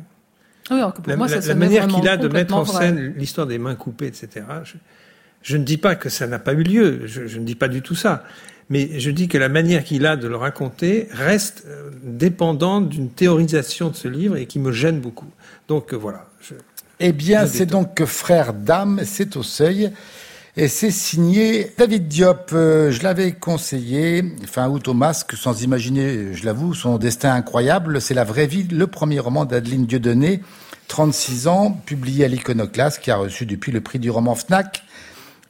[0.70, 2.64] Oui, alors que pour la, moi, ça la, la manière qu'il a de mettre en
[2.64, 4.46] scène l'histoire des mains coupées, etc.
[4.64, 4.76] Je,
[5.42, 7.68] je, ne dis pas que ça n'a pas eu lieu, je, je, ne dis pas
[7.68, 8.24] du tout ça,
[8.70, 13.10] mais je dis que la manière qu'il a de le raconter reste euh, dépendante d'une
[13.10, 15.30] théorisation de ce livre et qui me gêne beaucoup.
[15.68, 16.28] Donc euh, voilà.
[16.40, 16.54] Je,
[17.00, 19.90] eh bien, c'est donc que Frère Dame, c'est au seuil.
[20.56, 22.50] Et c'est signé David Diop.
[22.52, 28.00] Euh, je l'avais conseillé fin août au masque, sans imaginer, je l'avoue, son destin incroyable.
[28.00, 30.42] C'est la vraie vie, le premier roman d'Adeline Dieudonné,
[30.86, 34.84] 36 ans, publié à l'Iconoclaste, qui a reçu depuis le prix du roman Fnac.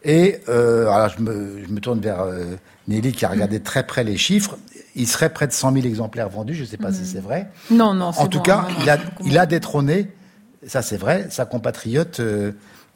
[0.05, 2.57] Et euh, alors je me, je me tourne vers euh,
[2.89, 4.57] Nelly qui a regardé très près les chiffres.
[4.95, 6.55] Il serait près de 100 000 exemplaires vendus.
[6.55, 6.95] Je ne sais pas mmh.
[6.95, 7.51] si c'est vrai.
[7.71, 8.07] Non, non.
[8.07, 10.11] En tout bon, cas, non, il a, il a détrôné,
[10.67, 12.53] ça c'est vrai, sa compatriote euh,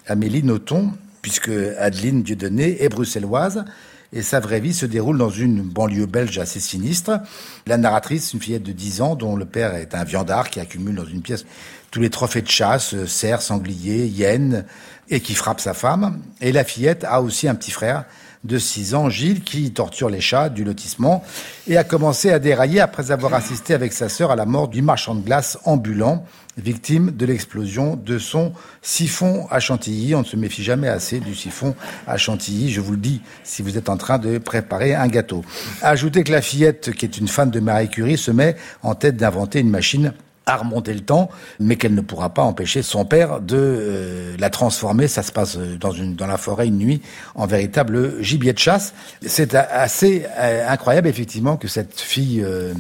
[0.06, 0.92] Amélie Nothomb,
[1.22, 3.64] puisque Adeline Dieudonné est bruxelloise
[4.12, 7.20] et sa vraie vie se déroule dans une banlieue belge assez sinistre.
[7.66, 10.94] La narratrice, une fillette de 10 ans dont le père est un viandard qui accumule
[10.94, 11.44] dans une pièce
[11.90, 14.64] tous les trophées de chasse, cerfs, sangliers, hyènes,
[15.11, 16.20] et qui frappe sa femme.
[16.40, 18.04] Et la fillette a aussi un petit frère
[18.44, 21.24] de 6 ans, Gilles, qui torture les chats du lotissement
[21.66, 24.83] et a commencé à dérailler après avoir assisté avec sa sœur à la mort du
[24.83, 26.24] marchand de glace ambulant,
[26.57, 30.14] victime de l'explosion de son siphon à chantilly.
[30.14, 31.74] On ne se méfie jamais assez du siphon
[32.07, 35.44] à chantilly, je vous le dis, si vous êtes en train de préparer un gâteau.
[35.83, 39.16] Ajoutez que la fillette, qui est une fan de Marie Curie, se met en tête
[39.16, 40.12] d'inventer une machine
[40.48, 41.28] à remonter le temps,
[41.61, 45.06] mais qu'elle ne pourra pas empêcher son père de euh, la transformer.
[45.06, 47.00] Ça se passe dans, une, dans la forêt une nuit
[47.34, 48.94] en véritable gibier de chasse.
[49.24, 52.42] C'est assez euh, incroyable, effectivement, que cette fille...
[52.42, 52.72] Euh,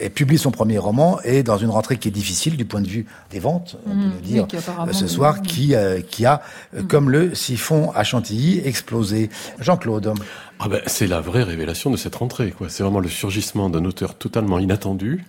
[0.00, 2.86] et publie son premier roman et dans une rentrée qui est difficile du point de
[2.86, 5.42] vue des ventes, on peut Mmh, le dire oui, ce soir, Mmh.
[5.42, 6.40] qui euh, qui a
[6.76, 9.28] euh, comme le siphon à Chantilly explosé.
[9.58, 10.14] Jean-Claude.
[10.60, 12.52] Ah ben, c'est la vraie révélation de cette rentrée.
[12.52, 12.68] quoi.
[12.68, 15.24] C'est vraiment le surgissement d'un auteur totalement inattendu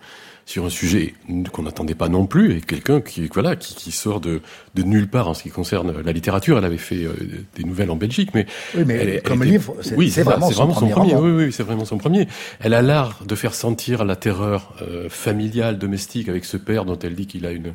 [0.49, 1.13] sur un sujet
[1.51, 4.41] qu'on n'attendait pas non plus et quelqu'un qui voilà qui, qui sort de,
[4.73, 6.57] de nulle part en ce qui concerne la littérature.
[6.57, 7.13] Elle avait fait euh,
[7.55, 10.49] des nouvelles en Belgique, mais Oui, mais elle- elle comme était- livre, c'est oui, vraiment,
[10.49, 11.13] son, premier.
[11.15, 12.27] Oui, oui, c'est vraiment son premier.
[12.61, 16.97] Elle a l'art de faire sentir la terreur euh, familiale, domestique, avec ce père dont
[16.97, 17.73] elle dit qu'il a une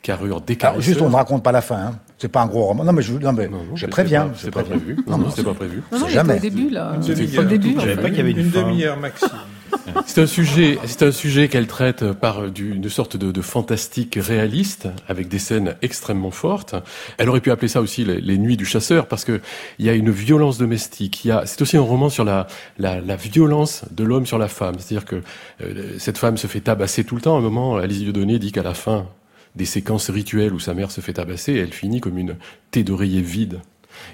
[0.00, 0.80] carrure Alors, décarisseur.
[0.82, 1.76] juste, on ne raconte pas la fin.
[1.76, 1.98] Hein.
[2.18, 2.84] C'est pas un gros roman.
[2.84, 4.30] Non, mais je, non, mais Non, non, je préviens.
[4.36, 4.96] C'est pas, prévu.
[5.06, 5.82] Non, non, c'était pas prévu.
[5.92, 6.36] Non, jamais.
[6.36, 6.96] au début, là.
[7.06, 7.42] Demi-heure.
[7.44, 9.32] au début, Je pas qu'il y avait une demi-heure maximum.
[10.06, 14.16] C'est un sujet, c'est un sujet qu'elle traite par du- une sorte de, de fantastique
[14.20, 16.76] réaliste avec des scènes extrêmement fortes.
[17.18, 19.40] Elle aurait pu appeler ça aussi les, les nuits du chasseur parce que
[19.80, 21.24] il y a une violence domestique.
[21.24, 22.46] Il y a, c'est aussi un roman sur la,
[22.78, 24.76] la, la violence de l'homme sur la femme.
[24.78, 25.16] C'est-à-dire que
[25.62, 27.34] euh, cette femme se fait tabasser tout le temps.
[27.34, 29.06] À un moment, Alice Dieudonné dit qu'à la fin
[29.54, 32.36] des séquences rituelles où sa mère se fait tabasser, elle finit comme une
[32.70, 33.60] thé d'oreiller vide.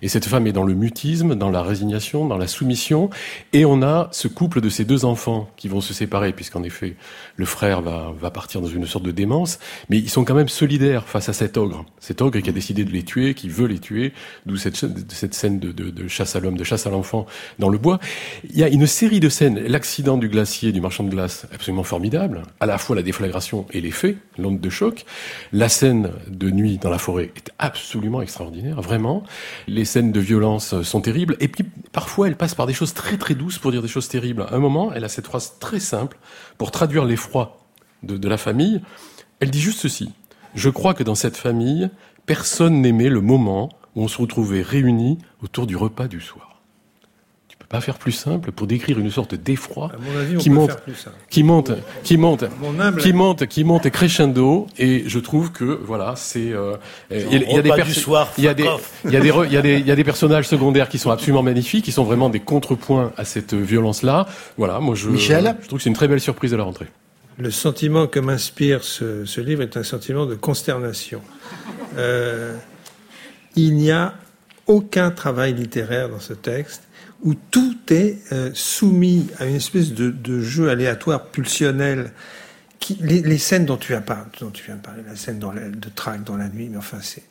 [0.03, 3.11] Et cette femme est dans le mutisme, dans la résignation, dans la soumission.
[3.53, 6.97] Et on a ce couple de ces deux enfants qui vont se séparer, puisqu'en effet,
[7.37, 9.59] le frère va, partir dans une sorte de démence.
[9.89, 11.85] Mais ils sont quand même solidaires face à cet ogre.
[11.99, 14.13] Cet ogre qui a décidé de les tuer, qui veut les tuer.
[14.47, 14.77] D'où cette,
[15.35, 17.27] scène de, de chasse à l'homme, de chasse à l'enfant
[17.59, 17.99] dans le bois.
[18.51, 19.59] Il y a une série de scènes.
[19.59, 22.43] L'accident du glacier, du marchand de glace, absolument formidable.
[22.61, 25.05] À la fois la déflagration et l'effet, l'onde de choc.
[25.53, 29.25] La scène de nuit dans la forêt est absolument extraordinaire, vraiment.
[29.71, 31.37] Les scènes de violence sont terribles.
[31.39, 34.09] Et puis, parfois, elle passe par des choses très très douces pour dire des choses
[34.09, 34.43] terribles.
[34.43, 36.19] À un moment, elle a cette phrase très simple
[36.59, 37.61] pour traduire l'effroi
[38.03, 38.81] de, de la famille.
[39.39, 40.13] Elle dit juste ceci.
[40.57, 41.89] Je crois que dans cette famille,
[42.27, 46.50] personne n'aimait le moment où on se retrouvait réunis autour du repas du soir.
[47.71, 50.77] Pas faire plus simple pour décrire une sorte d'effroi À qui monte,
[51.29, 51.71] qui monte,
[52.03, 52.45] qui monte,
[52.99, 54.67] qui monte, qui monte crescendo.
[54.77, 56.75] Et je trouve que voilà, c'est euh,
[57.13, 57.69] il y a- il y a des
[58.39, 58.65] il y a des
[59.05, 60.99] il y a des il y a des il y a des personnages secondaires qui
[60.99, 64.27] sont absolument magnifiques, qui sont vraiment des contrepoints à cette violence là.
[64.59, 66.89] Voilà, moi je Michel je trouve que c'est une très belle surprise de la rentrée.
[67.39, 71.21] Le sentiment que m'inspire ce, ce livre est un sentiment de consternation.
[71.97, 72.57] Euh,
[73.55, 74.15] il n'y a
[74.67, 76.83] aucun travail littéraire dans ce texte
[77.23, 82.13] où tout est euh, soumis à une espèce de, de jeu aléatoire, pulsionnel.
[82.79, 85.39] Qui, les, les scènes dont tu, as par- dont tu viens de parler, la scène
[85.39, 87.25] dans la- de traque dans la nuit, mais enfin, c'est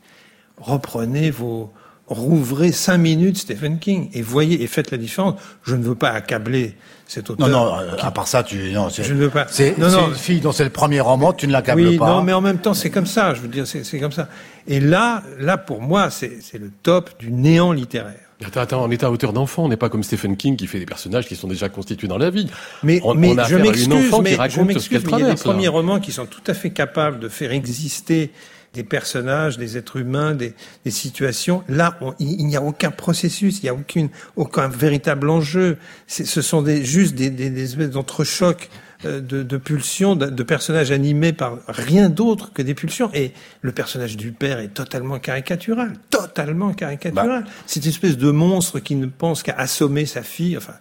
[0.58, 1.74] reprenez vos,
[2.08, 5.40] rouvrez cinq minutes Stephen King et voyez et faites la différence.
[5.64, 6.76] Je ne veux pas accabler
[7.08, 7.48] cet auteur.
[7.48, 9.48] Non, non, euh, à part ça, tu, non, c'est, Je ne veux pas.
[9.50, 10.10] c'est, Non, non.
[10.10, 12.08] une fille dont c'est le premier roman, tu ne l'accables Oui, pas.
[12.08, 13.34] non, mais en même temps, c'est comme ça.
[13.34, 14.30] Je veux dire, c'est c'est comme ça.
[14.68, 18.29] Et là, là, pour moi, c'est c'est le top du néant littéraire.
[18.46, 20.80] Attends, attends, on est à hauteur d'enfant, on n'est pas comme Stephen King qui fait
[20.80, 22.48] des personnages qui sont déjà constitués dans la vie.
[22.84, 23.88] Mais, on, mais on a je m'excuse,
[24.24, 26.70] mais je m'excuse, mais il y a des premiers romans qui sont tout à fait
[26.70, 28.32] capables de faire exister
[28.74, 30.54] des personnages, des êtres humains, des,
[30.86, 31.64] des situations.
[31.68, 35.78] Là, on- il n'y a aucun processus, il n'y a aucune, aucun véritable enjeu.
[36.08, 38.70] Ce sont des, juste des, des, des espèces d'entrechocs
[39.04, 43.10] de, de pulsions, de, de personnages animés par rien d'autre que des pulsions.
[43.14, 47.46] Et le personnage du père est totalement caricatural, totalement caricatural.
[47.66, 50.58] C'est une espèce de monstre qui ne pense qu'à assommer sa fille.
[50.58, 50.74] Enfin,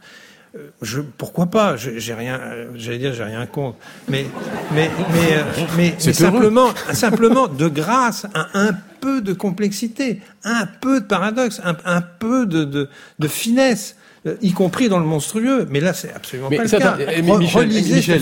[0.57, 1.77] euh, je, pourquoi pas?
[1.77, 3.79] J'ai rien, euh, j'allais dire, j'ai rien contre.
[4.09, 4.27] Mais,
[4.73, 5.43] mais, mais, euh,
[5.77, 11.61] mais, mais simplement, simplement, de grâce à un peu de complexité, un peu de paradoxe,
[11.65, 13.98] un, un peu de, de, de finesse, euh,
[14.43, 15.67] y compris dans le monstrueux.
[15.71, 16.97] Mais là, c'est absolument pas le cas.
[17.23, 18.21] mais Michel,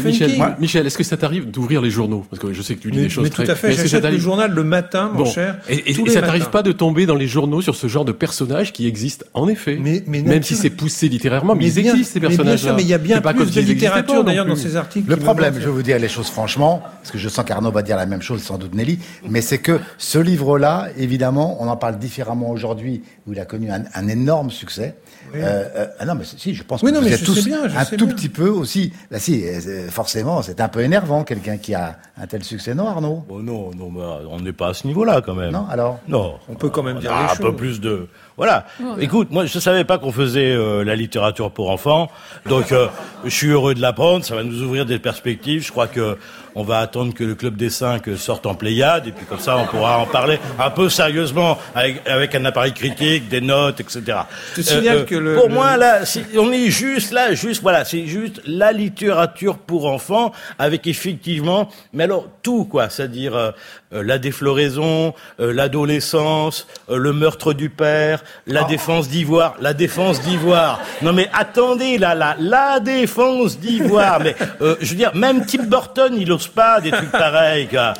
[0.59, 2.25] Michel, est-ce que ça t'arrive d'ouvrir les journaux?
[2.31, 3.45] Parce que je sais que tu lis Mais, des choses mais très.
[3.45, 5.31] tout à fait, j'achète le journal le matin, mon Bon.
[5.31, 5.59] cher.
[5.69, 7.87] Et, et- tous et les ça t'arrive pas de tomber dans les journaux sur ce
[7.87, 9.79] genre de personnages qui existent en effet.
[9.81, 12.61] Mais- mais Même si c'est poussé littérairement, mais, ils bien- existent ces mais bien personnages.
[12.61, 15.09] sûr, mais il y a bien pas plus de littérature d'ailleurs dans ces articles.
[15.09, 17.83] Le problème, je vais vous dire les choses franchement, parce que je sens qu'Arnaud va
[17.83, 21.77] dire la même chose, sans doute Nelly, mais c'est que ce livre-là, évidemment, on en
[21.77, 24.95] parle différemment aujourd'hui, où il a connu un, un énorme succès.
[25.35, 27.45] Euh, euh, ah non, mais si, je pense Oui, que non, vous mais êtes tous
[27.45, 28.15] bien, je un tout bien.
[28.15, 28.93] petit peu aussi.
[29.11, 32.89] Bah si, euh, forcément, c'est un peu énervant, quelqu'un qui a un tel succès, non,
[32.89, 33.25] Arnaud?
[33.29, 35.51] Bon, non, non, mais on n'est pas à ce niveau-là quand même.
[35.53, 36.01] Non, alors?
[36.09, 36.37] Non.
[36.49, 38.09] On peut quand même dire Ah, les un peu plus de.
[38.37, 38.67] Voilà.
[38.99, 42.09] Écoute, moi, je savais pas qu'on faisait euh, la littérature pour enfants,
[42.47, 42.87] donc euh,
[43.25, 44.25] je suis heureux de l'apprendre.
[44.25, 45.65] Ça va nous ouvrir des perspectives.
[45.65, 46.19] Je crois que
[46.57, 49.59] on va attendre que le club des cinq sorte en Pléiade, et puis comme ça,
[49.59, 54.21] on pourra en parler un peu sérieusement avec, avec un appareil critique, des notes, etc.
[54.57, 56.01] Je signale que le, pour moi, là,
[56.39, 62.05] on est juste là, juste voilà, c'est juste la littérature pour enfants avec effectivement, mais
[62.05, 63.51] alors tout quoi, c'est-à-dire euh,
[63.93, 68.69] euh, la défloraison, euh, l'adolescence, le meurtre du père, la oh.
[68.69, 70.81] défense d'Ivoire, la défense d'Ivoire.
[71.03, 74.21] Non mais attendez là, là, la défense d'Ivoire.
[74.21, 74.35] mais
[74.81, 77.69] je veux dire, même Tim Burton, il pas des trucs pareils.
[77.69, 77.95] Quoi.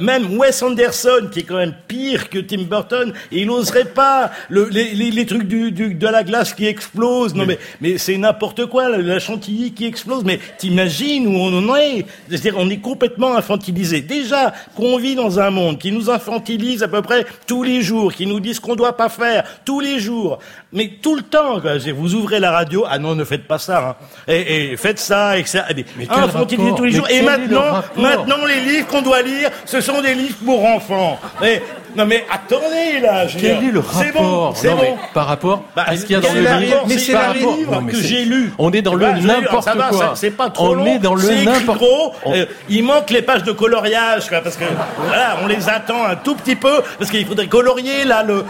[0.00, 4.68] même Wes Anderson, qui est quand même pire que Tim Burton, il oserait pas le,
[4.68, 7.34] les, les, les, trucs du, du, de la glace qui explose.
[7.34, 10.24] Non mais mais c'est n'importe quoi, la chantilly qui explose.
[10.24, 12.06] Mais t'imagines où on en est?
[12.28, 14.00] C'est-à-dire on est complètement infantilisé.
[14.00, 18.12] Déjà qu'on vit dans un monde qui nous infantilise à peu près tous les jours,
[18.12, 20.38] qui nous dit ce qu'on doit pas faire tous les jours,
[20.72, 21.60] mais tout le temps.
[21.60, 21.72] Quoi.
[21.94, 23.96] Vous ouvrez la radio, ah non, ne faites pas ça.
[24.00, 24.06] Hein.
[24.28, 25.64] Et, et, faites ça, et ça.
[25.96, 27.08] Mais infantilisé tous les jours.
[27.10, 31.18] Et maintenant, maintenant les livres qu'on doit lire, ce sont des livres pour enfants.
[31.44, 31.60] Et
[31.96, 33.26] non mais attendez là.
[33.26, 34.98] Je Quel est le rapport C'est bon, c'est bon.
[35.14, 36.84] Par rapport bah, à ce qu'il y a dans le livre.
[36.86, 38.52] Mais c'est le livre que j'ai lu.
[38.58, 40.12] On est dans le n'importe quoi.
[40.14, 41.82] C'est pas trop On est dans le n'importe.
[42.26, 44.64] Euh, il manque les pages de coloriage, quoi, parce que
[45.06, 48.44] voilà, on les attend un tout petit peu, parce qu'il faudrait colorier là le,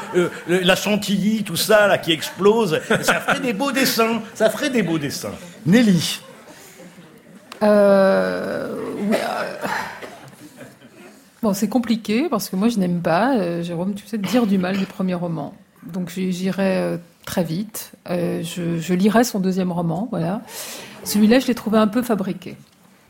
[0.48, 2.80] la chantilly, tout ça là qui explose.
[3.02, 4.20] Ça ferait des beaux dessins.
[4.34, 5.32] Ça ferait des beaux dessins.
[5.64, 6.20] Nelly.
[7.62, 9.66] Euh, oui, euh,
[11.42, 14.58] Bon, c'est compliqué parce que moi je n'aime pas, euh, Jérôme, tu sais, dire du
[14.58, 15.54] mal du premier roman.
[15.84, 17.92] Donc j'irai très vite.
[18.08, 20.40] Euh, je, lirai son deuxième roman, voilà.
[21.04, 22.56] Celui-là, je l'ai trouvé un peu fabriqué.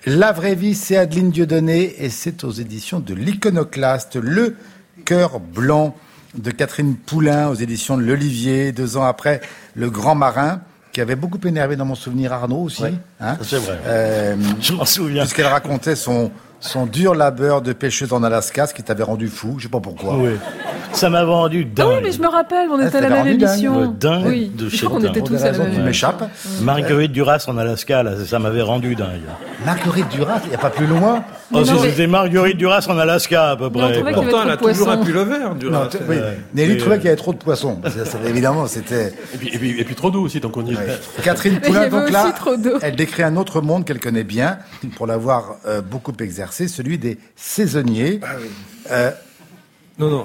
[0.05, 4.57] La vraie vie, c'est Adeline Dieudonné et c'est aux éditions de l'Iconoclaste, Le
[5.05, 5.95] cœur blanc
[6.35, 9.41] de Catherine Poulain aux éditions de l'Olivier, deux ans après
[9.75, 10.61] Le Grand Marin
[10.97, 12.83] qui avait beaucoup énervé dans mon souvenir Arnaud aussi.
[13.21, 14.35] Hein c'est vrai.
[14.63, 15.25] je m'en souviens.
[15.25, 19.57] Puisqu'elle racontait son, son dur labeur de pêcheuse en Alaska, ce qui t'avait rendu fou,
[19.59, 20.17] je sais pas pourquoi.
[20.17, 20.39] Oui.
[20.97, 21.87] Ça m'a rendu dingue.
[21.89, 23.95] Ah oui, mais je me rappelle, on ah, était à la même émission.
[23.99, 24.27] Dingue.
[24.27, 24.53] oui.
[24.55, 26.25] de chez On était tous à la même m'échappe.
[26.63, 29.21] Marguerite Duras en Alaska, là, ça m'avait rendu dingue.
[29.65, 33.57] Marguerite Duras, il n'y a pas plus loin Oh, c'était Marguerite Duras en Alaska, à
[33.57, 34.03] peu près.
[34.13, 35.85] Pourtant, elle a toujours un pullover, Duras.
[35.85, 36.17] Non, oui.
[36.55, 37.81] Nelly trouvait qu'il y avait trop de poissons.
[38.27, 39.13] évidemment, c'était...
[39.35, 41.23] Et puis, et, puis, et puis, trop d'eau aussi, tant qu'on y est.
[41.23, 42.33] Catherine Poulin, donc là,
[42.83, 44.59] elle décrit un autre monde qu'elle connaît bien,
[44.97, 48.21] pour l'avoir euh, beaucoup exercé, celui des saisonnier.
[48.23, 48.27] Ah
[48.91, 49.11] euh,
[49.99, 50.25] non, non.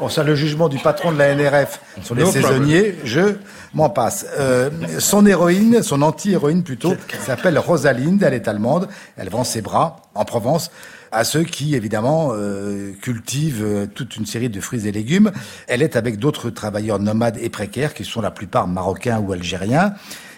[0.00, 3.34] Bon, ça, le jugement du patron de la NRF sur les saisonniers, je
[3.74, 4.26] m'en passe.
[4.38, 9.96] Euh, son héroïne, son anti-héroïne plutôt, s'appelle Rosalinde, elle est allemande, elle vend ses bras
[10.14, 10.70] en Provence
[11.10, 15.32] à ceux qui, évidemment, euh, cultivent toute une série de fruits et légumes.
[15.66, 19.94] Elle est avec d'autres travailleurs nomades et précaires, qui sont la plupart marocains ou algériens.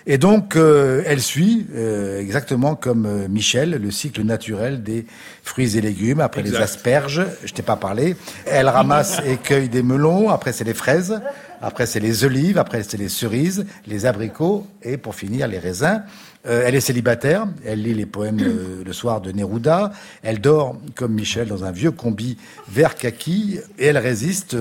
[0.07, 5.07] Et donc, euh, elle suit, euh, exactement comme euh, Michel, le cycle naturel des
[5.43, 6.21] fruits et légumes.
[6.21, 8.17] Après les asperges, je t'ai pas parlé.
[8.47, 10.31] Elle ramasse et cueille des melons.
[10.31, 11.21] Après, c'est les fraises.
[11.61, 12.59] Après, c'est les olives.
[12.59, 14.67] Après, c'est les cerises, les abricots.
[14.83, 16.03] Et pour finir, les raisins.
[16.44, 17.46] Elle est célibataire.
[17.66, 18.38] Elle lit les poèmes
[18.85, 19.92] le soir de Neruda.
[20.22, 22.37] Elle dort, comme Michel, dans un vieux combi
[22.68, 23.61] vert kaki.
[23.79, 24.57] Et elle résiste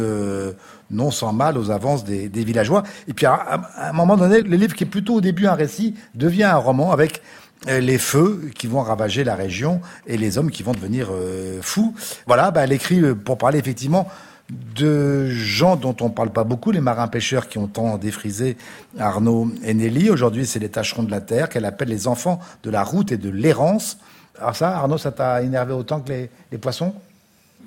[0.92, 2.84] non sans mal aux avances des, villageois.
[3.08, 5.96] Et puis à, un moment donné, le livre qui est plutôt au début un récit
[6.16, 7.22] devient un roman avec
[7.68, 11.60] euh, les feux qui vont ravager la région et les hommes qui vont devenir euh,
[11.62, 11.94] fous.
[12.26, 14.08] Voilà, bah, elle écrit euh, pour parler effectivement
[14.50, 18.58] de gens dont on parle pas beaucoup, les marins-pêcheurs qui ont tant défrisé
[18.98, 20.10] Arnaud et Nelly.
[20.10, 23.18] Aujourd'hui, c'est les tâcherons de la terre qu'elle appelle les enfants de la route et
[23.18, 23.98] de l'errance.
[24.40, 26.94] Alors ça, Arnaud, ça t'a énervé autant que les, poissons?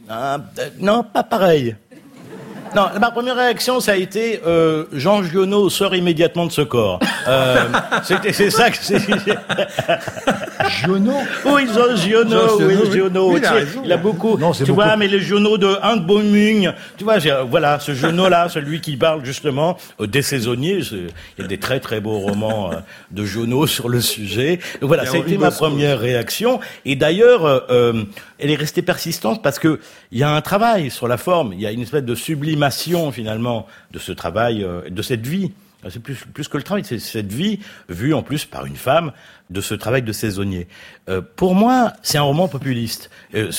[0.09, 0.39] Ah,
[0.81, 1.77] Non, pas pareil.
[2.75, 7.01] Non, ma première réaction, ça a été euh, Jean Giono sort immédiatement de ce corps.
[7.29, 7.65] Euh,
[8.33, 8.99] c'est ça que c'est.
[10.81, 11.13] Giono
[11.45, 13.37] Oui, Jean Giono, oui, Giono.
[13.37, 13.55] Il, a,
[13.85, 14.39] il a beaucoup.
[14.39, 18.49] Non, tu vois, mais les Giono de Un de Beaumung, tu vois, voilà, ce Giono-là,
[18.49, 20.81] celui qui parle justement euh, des saisonniers.
[20.93, 22.77] Il y a des très très beaux romans euh,
[23.11, 24.59] de Giono sur le sujet.
[24.81, 26.61] Donc voilà, ça a été ma première réaction.
[26.85, 28.05] Et d'ailleurs, euh,
[28.39, 29.81] elle est restée persistante parce que
[30.11, 31.53] il y a un travail sur la forme.
[31.53, 32.15] Il y a une espèce de
[32.71, 35.51] sublimation finalement de ce travail, euh, de cette vie.
[35.89, 39.11] C'est plus, plus que le travail, c'est cette vie vue en plus par une femme
[39.51, 40.69] de ce travail de saisonnier.
[41.09, 43.11] Euh, pour moi, c'est un roman populiste.
[43.35, 43.51] Euh,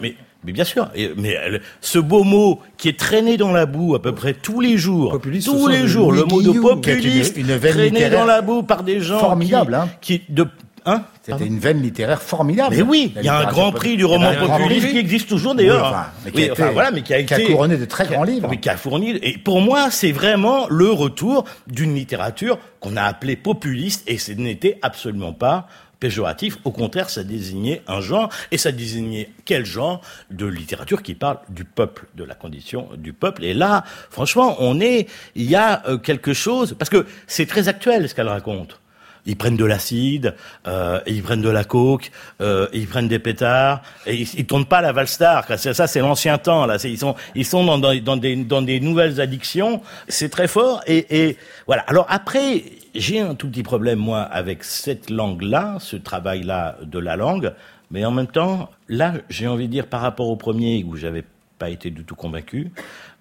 [0.00, 1.36] mais, mais, bien sûr, mais
[1.80, 5.20] ce beau mot qui est traîné dans la boue à peu près tous les jours,
[5.20, 9.18] tous les jours, le mot de populiste, une, traîné dans la boue par des gens
[9.18, 9.88] formidable, hein.
[10.00, 10.46] qui de
[10.84, 12.74] Hein C'était une veine littéraire formidable.
[12.74, 15.86] Mais oui, il y a un grand prix du roman populiste qui existe toujours d'ailleurs.
[15.86, 18.48] enfin, mais qui, a voilà, mais qui a, été, couronné de très grands livres.
[18.50, 19.18] Mais qui a fourni.
[19.22, 24.32] Et pour moi, c'est vraiment le retour d'une littérature qu'on a appelée populiste, et ce
[24.32, 25.68] n'était absolument pas
[26.02, 26.58] péjoratif.
[26.64, 30.00] Au contraire, ça désignait un genre, et ça désignait quel genre
[30.32, 33.44] de littérature qui parle du peuple, de la condition du peuple.
[33.44, 37.68] Et là, franchement, on est, il y a euh, quelque chose, parce que c'est très
[37.68, 38.80] actuel ce qu'elle raconte.
[39.24, 40.34] Ils prennent de l'acide,
[40.66, 42.10] euh, ils prennent de la coke,
[42.40, 45.46] euh, ils prennent des pétards, et ils, ils tournent pas la valstar.
[45.58, 46.66] Ça, c'est l'ancien temps.
[46.66, 49.80] Là, ils sont, ils sont dans, dans, dans, des, dans des nouvelles addictions.
[50.08, 50.82] C'est très fort.
[50.88, 51.82] Et, et voilà.
[51.86, 52.64] Alors après,
[52.96, 57.52] j'ai un tout petit problème moi avec cette langue-là, ce travail-là de la langue.
[57.92, 61.24] Mais en même temps, là, j'ai envie de dire par rapport au premier où j'avais
[61.60, 62.72] pas été du tout convaincu,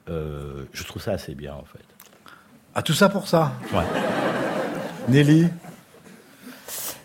[0.10, 1.86] euh, je trouve ça assez bien en fait.
[2.74, 3.52] Ah, tout ça pour ça?
[3.72, 3.84] Ouais.
[5.08, 5.48] Nelly?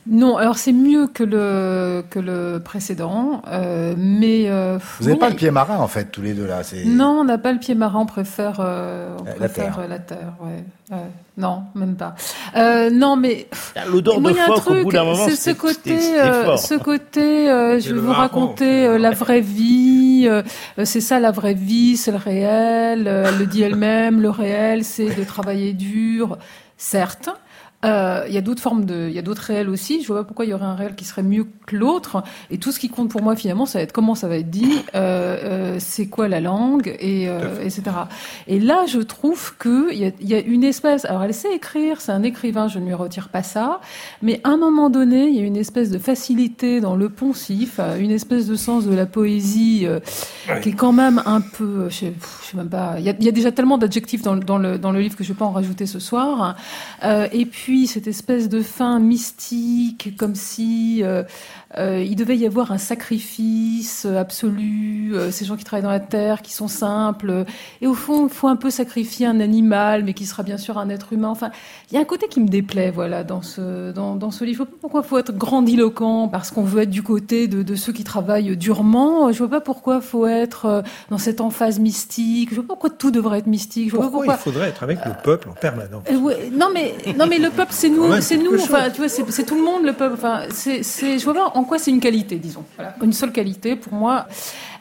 [0.09, 5.19] Non, alors c'est mieux que le que le précédent, euh, mais euh, Vous n'avez oui,
[5.19, 6.63] pas le pied marin, en fait, tous les deux là.
[6.63, 9.65] c'est- Non, on n'a pas le pied marin, on préfère, euh, on Euh, la préfère
[9.65, 9.79] terre.
[9.81, 10.33] euh, la terre.
[10.41, 10.65] Ouais.
[10.97, 11.03] Ouais.
[11.37, 12.15] Non, même pas.
[12.57, 13.49] Euh, non, mais
[13.91, 15.37] L'odeur moi, de il y a un phoque au truc, bout d'un moment, c'est ce
[15.37, 20.27] c'était- côté, euh, ce côté, euh, je vais vous raconter euh, le la vraie vie.
[20.29, 20.43] euh,
[20.79, 23.09] euh, c'est ça la vraie vie, c'est le réel.
[23.09, 24.21] euh, elle le dit elle-même.
[24.23, 26.39] Le réel, c'est de travailler dur,
[26.77, 27.29] certes.
[27.87, 30.03] Euh, Il y a d'autres formes de, il y a d'autres réels aussi.
[30.03, 32.23] Je vois pas pourquoi il y aurait un réel qui serait mieux que l'autre.
[32.51, 34.51] Et tout ce qui compte pour moi finalement, ça va être comment ça va être
[34.51, 37.29] dit, euh, euh, c'est quoi la langue, et
[37.63, 37.83] etc.
[38.49, 41.05] Et là, je trouve que il y a, il y a une espèce.
[41.05, 43.81] Alors, elle sait écrire, c'est un écrivain, je ne lui retire pas ça.
[44.23, 47.79] Mais à un moment donné, il y a une espèce de facilité dans le poncif,
[47.99, 49.87] une espèce de sens de la poésie
[50.63, 52.13] qui est quand même un peu, je sais,
[52.43, 52.95] je sais même pas.
[52.99, 55.01] Il y a, il y a déjà tellement d'adjectifs dans, le- dans le dans le
[55.01, 56.57] livre que je vais pas en rajouter ce soir.
[57.33, 61.23] Et puis cette espèce de fin mystique, comme si euh,
[61.79, 65.13] euh, il devait y avoir un sacrifice absolu.
[65.15, 67.31] euh, ces gens qui travaillent dans la terre, qui sont simples.
[67.31, 67.45] euh,
[67.81, 70.79] et au fond, il faut un peu sacrifier un animal, mais qui sera bien sûr
[70.79, 71.29] un être humain.
[71.29, 71.51] Enfin,
[71.91, 74.57] il y a un côté qui me déplaît, voilà, dans ce dans, dans ce livre.
[74.57, 77.75] Je vois pas pourquoi faut être grandiloquent parce qu'on veut être du côté de, de
[77.75, 79.33] ceux qui travaillent durement.
[79.33, 82.51] Je vois pas pourquoi faut être euh, dans cette emphase mystique.
[82.51, 83.91] Je vois pas pourquoi tout devrait être mystique.
[83.91, 86.05] Je vois Pourquoi, pas il faudrait être avec le peuple en permanence?
[86.11, 88.63] euh, ouais, non mais non mais le peuple c'est nous c'est nous chose.
[88.65, 91.53] enfin tu vois c'est tout le monde le peuple enfin c'est c'est je vois pas
[91.57, 94.27] en quoi c'est une qualité disons voilà une seule qualité pour moi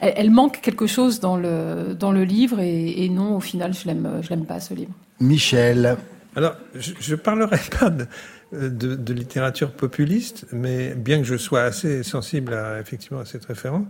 [0.00, 3.74] elle, elle manque quelque chose dans le dans le livre et, et non au final
[3.74, 5.96] je l'aime je l'aime pas ce livre Michel.
[6.34, 8.06] Alors, je ne parlerai pas de,
[8.52, 13.46] de, de littérature populiste, mais bien que je sois assez sensible à, effectivement à cette
[13.46, 13.86] référence,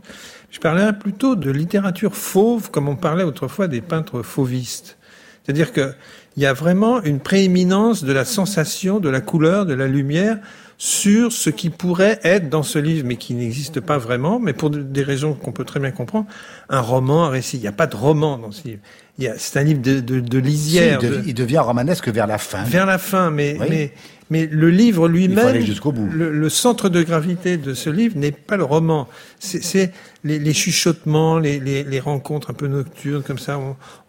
[0.50, 4.96] je parlerai plutôt de littérature fauve, comme on parlait autrefois des peintres fauvistes.
[5.42, 5.92] C'est-à-dire que
[6.36, 10.38] il y a vraiment une prééminence de la sensation, de la couleur, de la lumière
[10.78, 14.68] sur ce qui pourrait être dans ce livre, mais qui n'existe pas vraiment, mais pour
[14.70, 16.26] de- des raisons qu'on peut très bien comprendre,
[16.68, 17.56] un roman, un récit.
[17.56, 18.80] Il n'y a pas de roman dans ce livre.
[19.18, 20.98] Il y a- C'est un livre de, de, de Si, lisière.
[21.02, 22.62] il, de- dev- il devient romanesque vers la fin.
[22.64, 23.66] vers la fin, mais, Oui.
[23.70, 23.92] mais,
[24.30, 25.46] mais le livre lui-même,
[26.12, 29.08] le, le centre de gravité de ce livre n'est pas le roman.
[29.38, 29.92] C'est-
[30.24, 33.60] les, les chuchotements, les, les, les rencontres un peu nocturnes comme ça.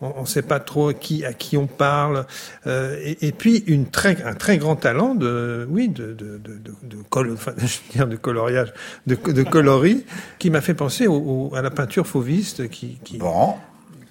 [0.01, 2.25] On ne sait pas trop à qui, à qui on parle.
[2.65, 6.53] Euh, et, et puis une très, un très grand talent de, oui, de, de, de,
[6.57, 8.73] de, de col- enfin, je veux dire de coloriage,
[9.05, 10.03] de, de coloris,
[10.39, 13.53] qui m'a fait penser au, au- à la peinture fauviste, qui, qui, Bon.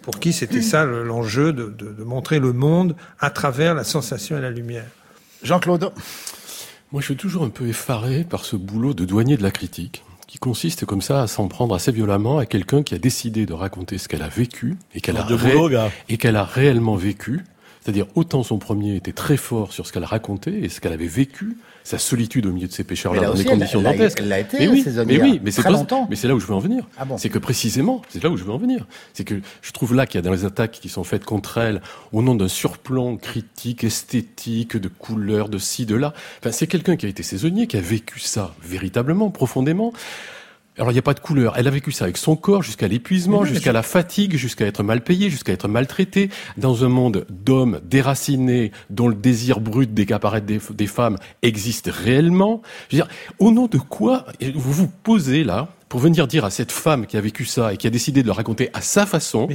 [0.02, 3.82] pour qui c'était ça le- l'enjeu de, de, de montrer le monde à travers la
[3.82, 4.86] sensation et la lumière.
[5.46, 5.92] Jean-Claude.
[6.92, 10.02] Moi, je suis toujours un peu effaré par ce boulot de douanier de la critique,
[10.26, 13.52] qui consiste comme ça à s'en prendre assez violemment à quelqu'un qui a décidé de
[13.52, 15.52] raconter ce qu'elle a vécu et qu'elle a, ré-
[16.44, 17.44] réellement vécu.
[17.86, 21.06] C'est-à-dire autant son premier était très fort sur ce qu'elle racontait et ce qu'elle avait
[21.06, 24.18] vécu, sa solitude au milieu de ces pêcheurs-là là dans des conditions dantesques.
[24.18, 25.62] elle l'a été, mais oui, mais oui, mais c'est
[26.10, 26.88] mais c'est là où je veux en venir.
[26.98, 28.88] Ah bon C'est que précisément, c'est là où je veux en venir.
[29.14, 31.58] C'est que je trouve là qu'il y a dans les attaques qui sont faites contre
[31.58, 31.80] elle,
[32.10, 36.12] au nom d'un surplomb critique, esthétique, de couleurs, de ci, de là.
[36.40, 39.92] Enfin, c'est quelqu'un qui a été saisonnier, qui a vécu ça véritablement, profondément.
[40.78, 41.54] Alors, il n'y a pas de couleur.
[41.56, 45.02] Elle a vécu ça avec son corps jusqu'à l'épuisement, jusqu'à la fatigue, jusqu'à être mal
[45.02, 50.60] payé, jusqu'à être maltraité, dans un monde d'hommes déracinés, dont le désir brut d'accaparer des,
[50.70, 52.60] des femmes existe réellement.
[52.90, 56.50] Je veux dire, au nom de quoi vous vous posez là pour venir dire à
[56.50, 59.06] cette femme qui a vécu ça et qui a décidé de le raconter à sa
[59.06, 59.54] façon, qui,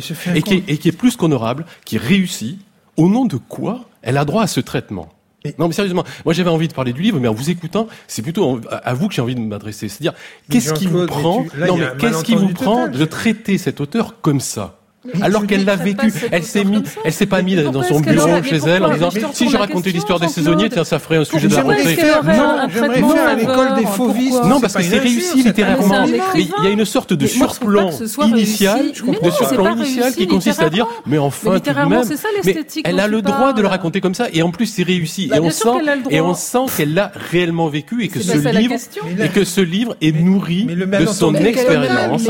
[0.54, 2.60] est, et qui est plus qu'honorable, qui réussit,
[2.98, 5.10] au nom de quoi elle a droit à ce traitement?
[5.46, 7.88] Mais- non mais sérieusement, moi j'avais envie de parler du livre, mais en vous écoutant,
[8.08, 9.89] c'est plutôt à vous que j'ai envie de m'adresser.
[9.89, 10.14] C'est-à-dire,
[10.50, 11.38] qu'est-ce qui vous prend
[11.68, 14.78] Non mais qu'est-ce qui vous prend de traiter cet auteur comme ça?
[15.22, 16.14] Alors qu'elle l'a vécu.
[16.32, 19.49] Elle s'est mis, elle s'est pas mise dans son bureau chez elle en disant si
[19.49, 21.97] je racontais l'histoire des saisonniers, tiens, ça ferait un sujet de la rentrée.
[22.24, 24.43] Non, j'aimerais faire à l'école des fauvistes.
[24.45, 26.06] Non, parce que c'est réussi littérairement.
[26.36, 27.91] Mais il y a une sorte de surplan
[28.26, 32.04] initial, de surplan initial qui consiste à dire mais enfin tout de même.
[32.45, 35.28] Mais elle a le droit de le raconter comme ça et en plus c'est réussi
[35.28, 35.70] bah, et on sent
[36.10, 38.76] et on sent qu'elle l'a réellement vécu et que ce livre
[39.20, 42.28] et que ce livre est nourri de son expérience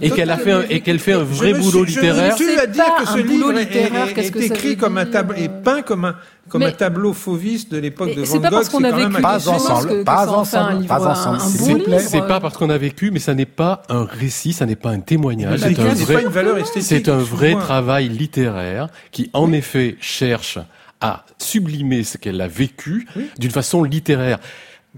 [0.00, 3.06] et qu'elle a fait et qu'elle fait un vrai boulot littéraire tu as dit que
[3.06, 6.16] ce livre est, écrit comme un tableau, et peint comme un,
[6.48, 8.42] comme un tableau fauviste de l'époque de Van Gogh.
[8.42, 11.40] C'est pas parce qu'on a vécu pas ensemble, pas ensemble, pas ensemble.
[12.00, 14.90] C'est pas parce qu'on a vécu, mais ça n'est pas un récit, ça n'est pas
[14.90, 15.60] un témoignage.
[15.60, 20.58] C'est un vrai, c'est un vrai travail littéraire qui, en effet, cherche
[21.00, 23.06] à sublimer ce qu'elle a vécu
[23.38, 24.38] d'une façon littéraire.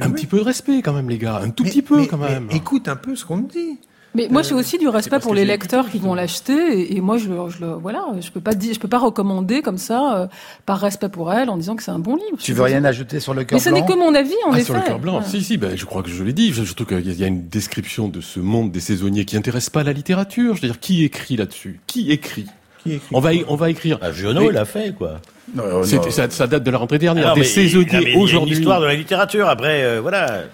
[0.01, 2.49] Un petit peu de respect quand même, les gars, un tout petit peu quand même.
[2.51, 3.79] écoute un peu ce qu'on dit.
[4.15, 7.25] Mais moi, j'ai aussi du respect pour les lecteurs qui vont l'acheter, et, moi, je,
[7.25, 10.27] je, voilà, je peux pas dire, je peux pas recommander comme ça, euh,
[10.67, 12.39] par respect pour elle, en disant que c'est un bon livre.
[12.39, 14.53] Tu veux rien ajouter sur le cœur blanc Mais ce n'est que mon avis, en
[14.53, 14.67] ah, effet.
[14.67, 16.53] Sur le cœur blanc, si, si, ben, je crois que je l'ai dit.
[16.55, 19.93] Surtout qu'il y a une description de ce monde des saisonniers qui intéresse pas la
[19.93, 20.55] littérature.
[20.55, 21.81] Je veux dire, qui écrit là-dessus?
[21.87, 22.47] Qui écrit?
[22.83, 23.99] Qui écrit on va, on va écrire.
[24.01, 25.21] Ah, Giono, il a fait, quoi.
[25.55, 27.33] Non, ça, ça, date de la rentrée dernière.
[27.33, 28.55] Ah des saisonniers aujourd'hui.
[28.55, 29.49] L'histoire de la littérature.
[29.49, 30.45] Après, euh, voilà.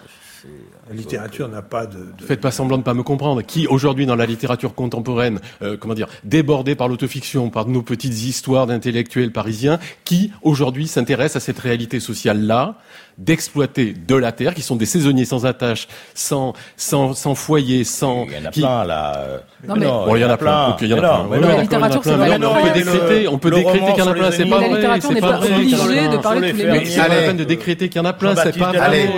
[0.90, 3.42] La littérature n'a pas de, Faites pas semblant de pas me comprendre.
[3.42, 8.24] Qui aujourd'hui dans la littérature contemporaine, euh, comment dire, débordée par l'autofiction, par nos petites
[8.24, 12.74] histoires d'intellectuels parisiens, qui aujourd'hui s'intéresse à cette réalité sociale là,
[13.20, 18.24] d'exploiter de la terre, qui sont des saisonniers sans attache, sans sans sans foyer, sans.
[18.24, 19.26] Il y en a plein là.
[19.68, 19.86] Non, mais...
[19.86, 20.76] Bon, il y en a plein.
[20.80, 21.40] il y en a plein.
[21.40, 24.30] la littérature, c'est On peut décréter, on peut décréter qu'il y en a plein.
[24.30, 25.00] C'est pas vrai.
[25.00, 25.54] C'est pas vrai.
[25.54, 26.90] obligé de parler tous les métiers.
[26.90, 28.34] C'est pas la peine de décréter qu'il y en a plein.
[28.34, 29.08] C'est pas vrai.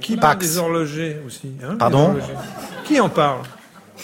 [0.00, 2.16] Qui parle des horlogers aussi hein, Pardon
[2.84, 3.42] Qui en parle?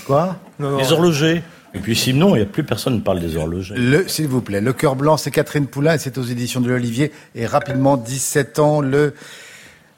[0.07, 0.36] Quoi?
[0.78, 1.42] Les horlogers.
[1.75, 3.75] Et puis sinon, il n'y a plus personne qui parle des horlogers.
[3.77, 6.68] Le, s'il vous plaît, Le Cœur Blanc, c'est Catherine Poulain et c'est aux éditions de
[6.68, 7.12] l'Olivier.
[7.35, 9.14] Et rapidement, 17 ans, le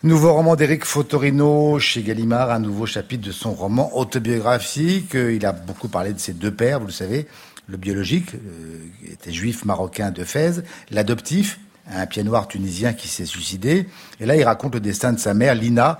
[0.03, 5.15] nouveau roman d'Éric Fotorino chez Gallimard, un nouveau chapitre de son roman autobiographique.
[5.15, 7.27] Il a beaucoup parlé de ses deux pères, vous le savez.
[7.69, 10.63] Le biologique, euh, était juif marocain de Fès.
[10.91, 11.59] L'adoptif,
[11.91, 13.87] un pied noir tunisien qui s'est suicidé.
[14.21, 15.99] Et là, il raconte le destin de sa mère, Lina,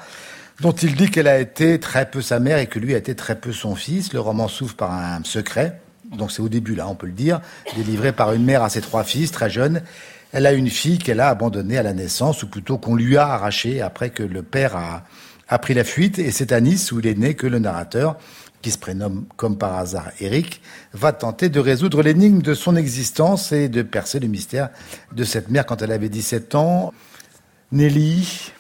[0.63, 3.17] dont il dit qu'elle a été très peu sa mère et que lui a été
[3.17, 4.13] très peu son fils.
[4.13, 5.81] Le roman s'ouvre par un secret,
[6.17, 7.41] donc c'est au début là, on peut le dire,
[7.77, 9.83] délivré par une mère à ses trois fils, très jeunes.
[10.31, 13.27] Elle a une fille qu'elle a abandonnée à la naissance, ou plutôt qu'on lui a
[13.27, 15.03] arrachée après que le père a,
[15.49, 16.21] a pris la fuite.
[16.21, 18.17] Et c'est à Nice, où il est né, que le narrateur,
[18.63, 23.51] qui se prénomme comme par hasard Eric, va tenter de résoudre l'énigme de son existence
[23.51, 24.71] et de percer le mystère
[25.13, 26.95] de cette mère quand elle avait 17 ans.
[27.73, 28.53] Nelly,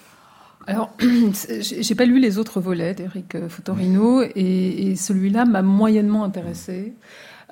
[0.66, 0.94] alors,
[1.60, 6.94] j'ai pas lu les autres volets d'Eric Fotorino et, celui-là m'a moyennement intéressé.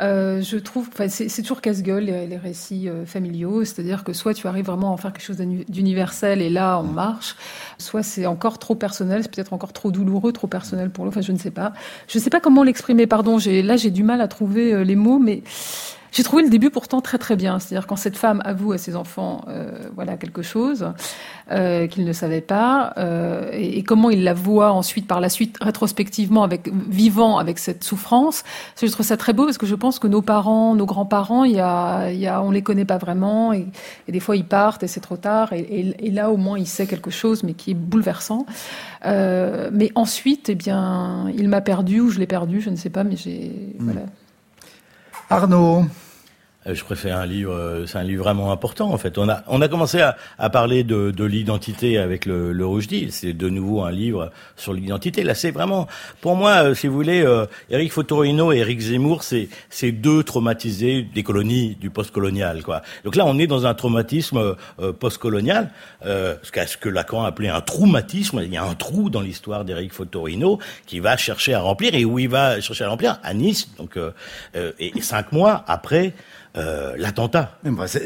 [0.00, 4.46] Euh, je trouve, c'est toujours casse-gueule les, les, récits euh, familiaux, c'est-à-dire que soit tu
[4.46, 7.36] arrives vraiment à en faire quelque chose d'universel et là on marche,
[7.76, 11.18] soit c'est encore trop personnel, c'est peut-être encore trop douloureux, trop personnel pour l'autre.
[11.18, 11.74] Enfin, je ne sais pas.
[12.08, 13.06] Je ne sais pas comment l'exprimer.
[13.06, 15.42] Pardon, là j'ai du mal à trouver euh, les mots, mais
[16.12, 17.58] j'ai trouvé le début pourtant très très bien.
[17.58, 20.92] C'est-à-dire quand cette femme avoue à ses enfants, euh, voilà quelque chose
[21.50, 25.28] euh, qu'ils ne savaient pas, euh, et, et, comment il la voit ensuite par la
[25.28, 28.44] suite rétrospectivement avec vivant avec cette souffrance.
[28.80, 31.52] Je trouve ça très beau parce que je pense que nos parents, nos grands-parents, il
[31.52, 33.66] y a, il y a, on les connaît pas vraiment et,
[34.08, 35.52] et des fois ils partent et c'est trop tard.
[35.52, 38.46] Et, et, là au moins il sait quelque chose, mais qui est bouleversant.
[39.06, 42.90] Euh, mais ensuite, eh bien, il m'a perdu ou je l'ai perdu, je ne sais
[42.90, 43.84] pas, mais j'ai mmh.
[43.84, 44.02] voilà.
[45.30, 45.86] Arnaud.
[46.66, 49.16] Euh, je préfère un livre, euh, c'est un livre vraiment important en fait.
[49.16, 52.66] On a, on a commencé à, à parler de, de l'identité avec le, le
[53.10, 55.22] C'est de nouveau un livre sur l'identité.
[55.22, 55.86] Là, c'est vraiment,
[56.20, 60.22] pour moi, euh, si vous voulez, euh, Eric Fotorino et Eric Zemmour, c'est, c'est deux
[60.22, 62.82] traumatisés des colonies du postcolonial, quoi.
[63.04, 65.70] Donc là, on est dans un traumatisme euh, postcolonial,
[66.04, 68.40] euh, ce que Lacan appelait un traumatisme.
[68.44, 72.04] Il y a un trou dans l'histoire d'Eric Fotorino qui va chercher à remplir et
[72.04, 73.70] où il va chercher à remplir à Nice.
[73.78, 73.98] Donc,
[74.56, 76.12] et, et cinq mois après.
[76.56, 77.58] Euh, l'attentat.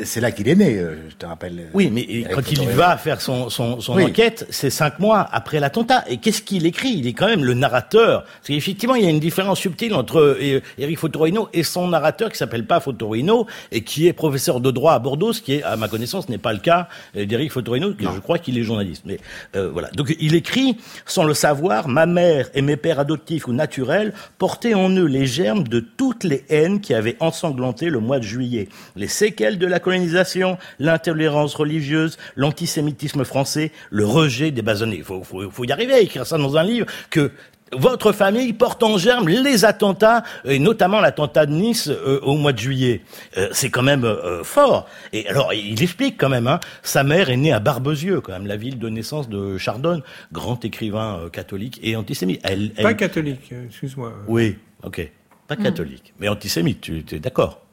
[0.05, 1.71] C'est là qu'il est né, euh, je te rappelle.
[1.73, 6.05] Oui, mais quand il va faire son, son, son enquête, c'est cinq mois après l'attentat.
[6.09, 6.91] Et qu'est-ce qu'il écrit?
[6.91, 8.25] Il est quand même le narrateur.
[8.25, 10.39] Parce qu'effectivement, il y a une différence subtile entre
[10.77, 14.93] Eric Fotorino et son narrateur qui s'appelle pas Fotorino et qui est professeur de droit
[14.93, 18.05] à Bordeaux, ce qui est, à ma connaissance, n'est pas le cas d'Eric Fotorino, que
[18.05, 19.05] je crois qu'il est journaliste.
[19.07, 19.21] Mais
[19.57, 19.89] euh, voilà.
[19.93, 20.77] Donc il écrit,
[21.07, 25.25] sans le savoir, ma mère et mes pères adoptifs ou naturels portaient en eux les
[25.25, 28.69] germes de toutes les haines qui avaient ensanglanté le mois de juillet.
[28.97, 34.99] Les séquelles de la colonisation, l'intolérance religieuse, l'antisémitisme français, le rejet des basonnés.
[34.99, 37.31] Il faut, faut, faut, y arriver à écrire ça dans un livre que
[37.73, 42.53] votre famille porte en germe les attentats, et notamment l'attentat de Nice euh, au mois
[42.53, 43.03] de juillet.
[43.37, 44.87] Euh, c'est quand même euh, fort.
[45.13, 48.47] Et alors, il explique quand même, hein, sa mère est née à Barbezieux, quand même,
[48.47, 52.41] la ville de naissance de Chardonne, grand écrivain catholique et antisémite.
[52.45, 54.13] Elle, Pas catholique, excuse-moi.
[54.29, 55.11] Oui, ok.
[55.47, 57.64] Pas catholique, mais antisémite, tu es d'accord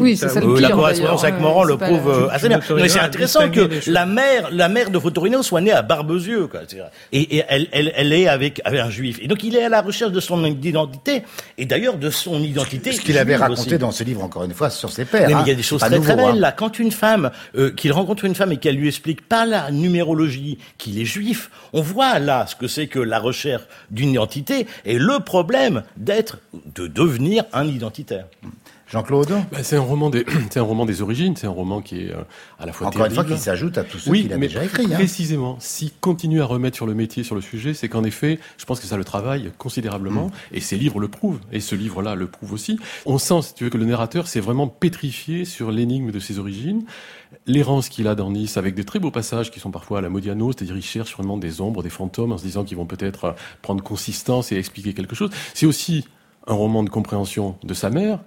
[0.00, 2.60] oui, c'est ça le La correspondance avec Morand le prouve euh, assez bien.
[2.76, 6.60] Mais c'est intéressant que la mère, la mère de Fotorino soit née à Barbezieux, quoi.
[7.12, 9.18] Et, et elle, elle, elle, est avec, avec un juif.
[9.22, 11.22] Et donc il est à la recherche de son identité,
[11.58, 12.92] et d'ailleurs de son identité.
[12.92, 15.28] Ce qu'il avait raconté dans ce livre, encore une fois, sur ses pères.
[15.28, 15.56] Mais, il y a hein.
[15.56, 16.34] des choses très très belles hein.
[16.34, 16.52] là.
[16.52, 20.58] Quand une femme, euh, qu'il rencontre une femme et qu'elle lui explique par la numérologie
[20.78, 24.98] qu'il est juif, on voit là ce que c'est que la recherche d'une identité et
[24.98, 26.38] le problème d'être,
[26.74, 28.26] de devenir un identitaire.
[28.94, 32.02] Jean-Claude bah, C'est un roman des, c'est un roman des origines, c'est un roman qui
[32.02, 32.22] est euh,
[32.60, 34.84] à la fois Encore une fois, qui s'ajoute à tout ce qu'il a déjà écrit.
[34.84, 34.94] Hein.
[34.94, 38.64] Précisément, s'il continue à remettre sur le métier, sur le sujet, c'est qu'en effet, je
[38.64, 40.32] pense que ça le travaille considérablement, mm.
[40.52, 42.78] et ces livres le prouvent, et ce livre-là le prouve aussi.
[43.04, 46.38] On sent, si tu veux, que le narrateur s'est vraiment pétrifié sur l'énigme de ses
[46.38, 46.84] origines,
[47.48, 50.08] l'errance qu'il a dans Nice, avec des très beaux passages qui sont parfois à la
[50.08, 53.24] Modiano, c'est-à-dire il cherche vraiment des ombres, des fantômes, en se disant qu'ils vont peut-être
[53.24, 55.30] euh, prendre consistance et expliquer quelque chose.
[55.52, 56.04] C'est aussi
[56.46, 58.20] un roman de compréhension de sa mère,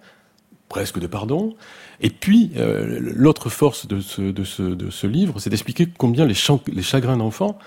[0.70, 1.56] presque de pardon.
[2.02, 6.26] Et puis, euh, l'autre force de ce, de ce, de ce livre, c'est d'expliquer combien
[6.26, 6.36] les,
[6.74, 7.58] les chagrins d'enfants,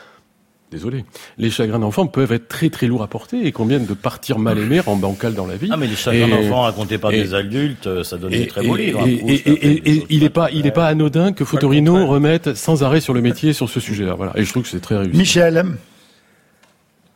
[0.71, 1.05] désolé,
[1.37, 4.59] les chagrins d'enfants peuvent être très très lourds à porter et combien de partir mal
[4.59, 5.69] aimés en bancal dans la vie.
[5.73, 8.77] Ah mais les chagrins d'enfants racontés par des adultes, euh, ça donne des très beaux
[8.77, 9.05] livres.
[9.07, 13.21] Et, il n'est pas, il est pas anodin que Fotorino remette sans arrêt sur le
[13.21, 14.15] métier sur ce sujet-là.
[14.15, 14.33] Voilà.
[14.37, 15.17] Et je trouve que c'est très réussi.
[15.17, 15.65] Michel.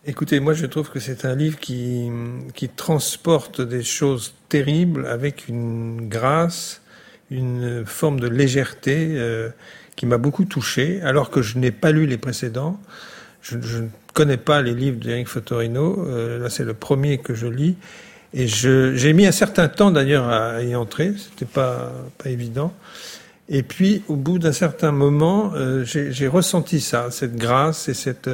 [0.07, 2.11] Écoutez, moi je trouve que c'est un livre qui,
[2.55, 6.83] qui transporte des choses terribles avec une grâce,
[7.31, 9.49] une forme de légèreté euh,
[9.97, 12.79] qui m'a beaucoup touché, alors que je n'ai pas lu les précédents.
[13.41, 16.07] Je, ne connais pas les livres d'Eric Fotorino.
[16.07, 17.77] Euh, là, c'est le premier que je lis.
[18.35, 21.15] Et j'ai mis un certain temps d'ailleurs à y entrer.
[21.17, 22.75] C'était pas, pas évident.
[23.49, 28.29] Et puis, au bout d'un certain moment, euh, j'ai ressenti ça, cette grâce et cette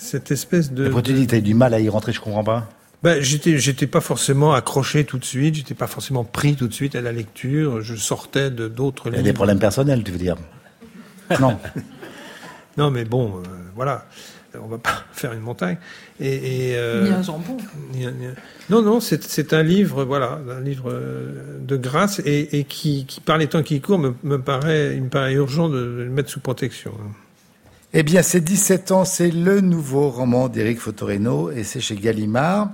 [0.00, 0.84] cette espèce de.
[0.84, 2.68] Pourquoi tu dis que tu as du mal à y rentrer Je comprends pas.
[3.02, 6.74] Ben, j'étais, j'étais pas forcément accroché tout de suite, j'étais pas forcément pris tout de
[6.74, 9.22] suite à la lecture, je sortais de d'autres livres.
[9.22, 10.36] Il y a des problèmes personnels, tu veux dire
[11.40, 11.58] Non.
[12.76, 14.04] non, mais bon, euh, voilà,
[14.62, 15.78] on va pas faire une montagne.
[16.20, 17.56] Et, euh, ni un jambon.
[18.68, 23.46] Non, non, c'est, un livre, voilà, un livre euh, de grâce et, qui, par les
[23.46, 26.92] temps qui courent, me, paraît, il me paraît urgent de, de le mettre sous protection.
[27.92, 32.70] Eh bien, c'est 17 ans, c'est le nouveau roman d'Éric Fotoreno et c'est chez Gallimard.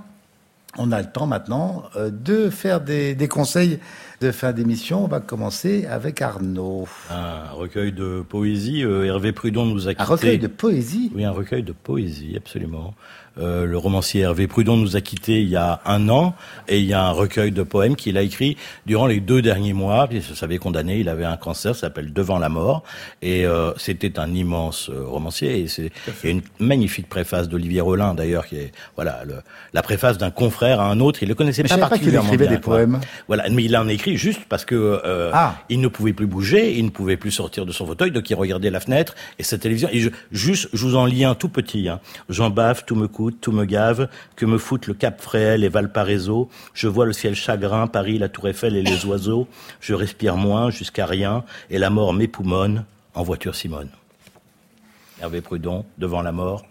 [0.77, 3.79] On a le temps maintenant euh, de faire des, conseils
[4.21, 5.05] de fin d'émission.
[5.05, 6.87] On va commencer avec Arnaud.
[7.09, 8.83] Un recueil de poésie.
[8.83, 10.03] Euh, Hervé Prudon nous a quittés.
[10.03, 12.93] Un recueil de poésie Oui, un recueil de poésie, absolument.
[13.39, 16.35] Euh, le romancier Hervé Prudon nous a quittés il y a un an
[16.67, 19.73] et il y a un recueil de poèmes qu'il a écrit durant les deux derniers
[19.73, 20.07] mois.
[20.11, 22.83] Il se savait condamné, il avait un cancer, ça s'appelle Devant la mort
[23.21, 25.91] et euh, c'était un immense euh, romancier et c'est
[26.23, 29.35] une magnifique préface d'Olivier Rollin d'ailleurs qui est voilà le,
[29.73, 31.21] la préface d'un confrère à un autre.
[31.21, 32.99] Il le connaissait pas particulièrement pas des poèmes.
[33.27, 35.01] Voilà, mais il en a écrit juste parce que
[35.33, 35.55] ah.
[35.69, 38.35] il ne pouvait plus bouger, il ne pouvait plus sortir de son fauteuil, donc il
[38.35, 39.89] regardait la fenêtre et sa télévision.
[39.91, 41.89] Et je, juste, je vous en lis un tout petit.
[41.89, 41.99] Hein.
[42.29, 46.49] J'en bave, tout me tout me gave, que me foutent le Cap Fréhel et Valparaiso.
[46.73, 49.47] Je vois le ciel chagrin, Paris, la Tour Eiffel et les oiseaux.
[49.81, 53.89] Je respire moins, jusqu'à rien, et la mort m'époumonne en voiture Simone.
[55.21, 56.63] Hervé Prudon, devant la mort,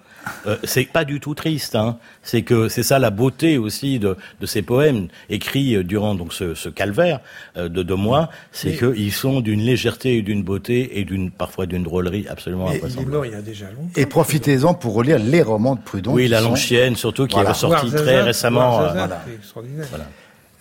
[0.46, 1.74] euh, c'est pas du tout triste.
[1.74, 1.98] Hein.
[2.22, 6.32] C'est que c'est ça la beauté aussi de, de ces poèmes écrits euh, durant donc
[6.32, 7.20] ce, ce calvaire
[7.56, 11.66] euh, de deux mois, c'est qu'ils sont d'une légèreté et d'une beauté et d'une parfois
[11.66, 13.24] d'une drôlerie absolument impressionnante.
[13.26, 13.90] il y a déjà longtemps.
[13.96, 16.14] Et profitez-en pour relire les romans de Prudhomme.
[16.14, 18.78] Oui, La Lonchienne surtout qui est ressorti très récemment.
[18.78, 19.22] Voilà.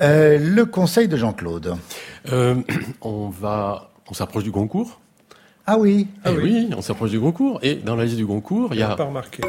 [0.02, 1.76] Euh, le conseil de Jean-Claude.
[3.02, 5.00] on va, on s'approche du concours.
[5.68, 6.08] Ah oui.
[6.24, 6.70] Ah eh oui.
[6.78, 7.60] on s'approche du Goncourt.
[7.64, 8.96] Et dans la liste du Goncourt, il y a.
[8.96, 9.44] Pas remarqué.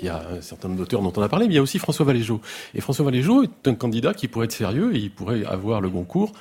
[0.00, 1.62] Il y a un certain nombre d'auteurs dont on a parlé, mais il y a
[1.62, 2.40] aussi François Valéjo.
[2.74, 5.88] Et François Valéjo est un candidat qui pourrait être sérieux et il pourrait avoir le
[5.88, 6.32] Goncourt.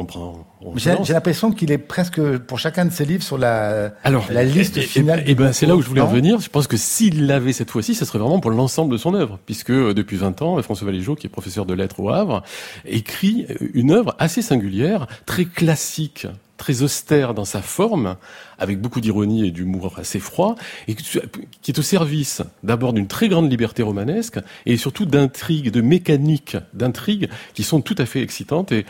[0.00, 0.46] On prend.
[0.76, 4.80] J'ai l'impression qu'il est presque pour chacun de ses livres sur la, Alors, la liste
[4.80, 5.22] finale.
[5.26, 6.40] Et, ben c'est là où je voulais en venir.
[6.40, 9.38] Je pense que s'il l'avait cette fois-ci, ce serait vraiment pour l'ensemble de son œuvre,
[9.44, 12.42] puisque euh, depuis 20 ans, François Valéjo, qui est professeur de lettres au Havre,
[12.86, 16.26] écrit une œuvre assez singulière, très classique
[16.60, 18.16] très austère dans sa forme,
[18.58, 20.56] avec beaucoup d'ironie et d'humour assez froid,
[20.88, 25.80] et qui est au service d'abord d'une très grande liberté romanesque, et surtout d'intrigues, de
[25.80, 28.72] mécaniques d'intrigues qui sont tout à fait excitantes.
[28.72, 28.84] Et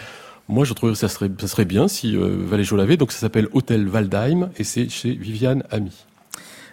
[0.51, 2.97] moi, je trouve que ça serait, bien si euh, Valéjo l'avait.
[2.97, 6.05] Donc ça s'appelle Hôtel Waldheim, et c'est chez Viviane Ami.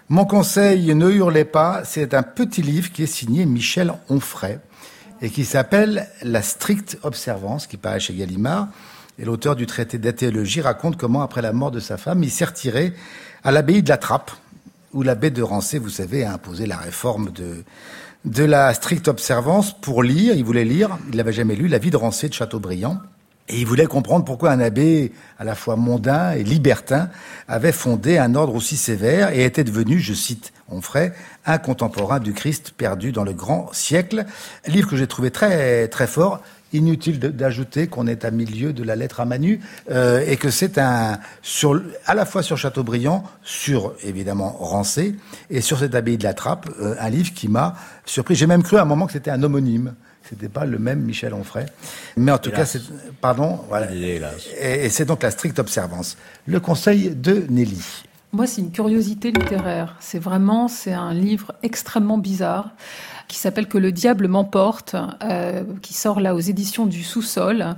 [0.09, 4.59] Mon conseil, ne hurlez pas, c'est un petit livre qui est signé Michel Onfray
[5.21, 8.69] et qui s'appelle La stricte observance, qui paraît chez Gallimard.
[9.19, 12.45] Et l'auteur du traité d'athéologie raconte comment, après la mort de sa femme, il s'est
[12.45, 12.93] retiré
[13.43, 14.31] à l'abbaye de la Trappe,
[14.93, 17.63] où l'abbé de Rancé, vous savez, a imposé la réforme de,
[18.25, 20.35] de la stricte observance pour lire.
[20.35, 22.99] Il voulait lire, il n'avait jamais lu, La vie de Rancé de Chateaubriand.
[23.49, 27.09] Et il voulait comprendre pourquoi un abbé à la fois mondain et libertin
[27.47, 31.13] avait fondé un ordre aussi sévère et était devenu, je cite Onfray,
[31.45, 34.25] un contemporain du Christ perdu dans le grand siècle.
[34.67, 36.41] Livre que j'ai trouvé très très fort.
[36.73, 40.77] Inutile d'ajouter qu'on est à milieu de la lettre à Manu euh, et que c'est
[40.77, 45.15] un sur à la fois sur Chateaubriand, sur évidemment Rancé
[45.49, 47.75] et sur cette abbaye de la Trappe, euh, un livre qui m'a
[48.05, 48.35] surpris.
[48.35, 49.93] J'ai même cru à un moment que c'était un homonyme.
[50.29, 51.65] C'était pas le même Michel Onfray.
[52.17, 52.81] Mais en tout cas, c'est,
[53.21, 53.87] pardon, voilà.
[53.93, 56.17] Et, c'est donc la stricte observance.
[56.45, 58.03] Le conseil de Nelly.
[58.33, 59.95] Moi, c'est une curiosité littéraire.
[59.99, 62.71] C'est vraiment, c'est un livre extrêmement bizarre
[63.27, 67.75] qui s'appelle Que le diable m'emporte, euh, qui sort là aux éditions du sous-sol,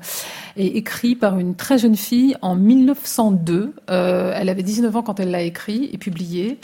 [0.57, 3.73] et écrit par une très jeune fille en 1902.
[3.89, 6.59] Euh, elle avait 19 ans quand elle l'a écrit et publié.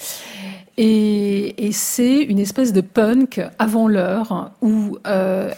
[0.78, 5.52] Et, et c'est une espèce de punk avant l'heure où euh,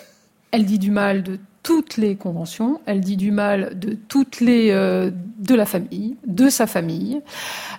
[0.57, 4.69] elle dit du mal de toutes les conventions, elle dit du mal de toutes les
[4.71, 7.21] euh, de la famille, de sa famille.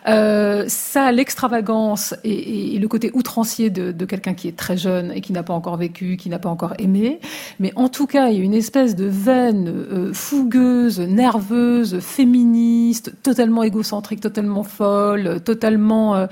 [0.07, 5.33] Euh, ça, l'extravagance et, le côté outrancier de, quelqu'un qui est très jeune et qui
[5.33, 7.19] n'a pas encore vécu, qui n'a pas encore aimé.
[7.61, 13.15] Mais en tout cas, il y a une espèce de veine euh, fougueuse, nerveuse, féministe,
[13.23, 16.29] totalement égocentrique, totalement folle, totalement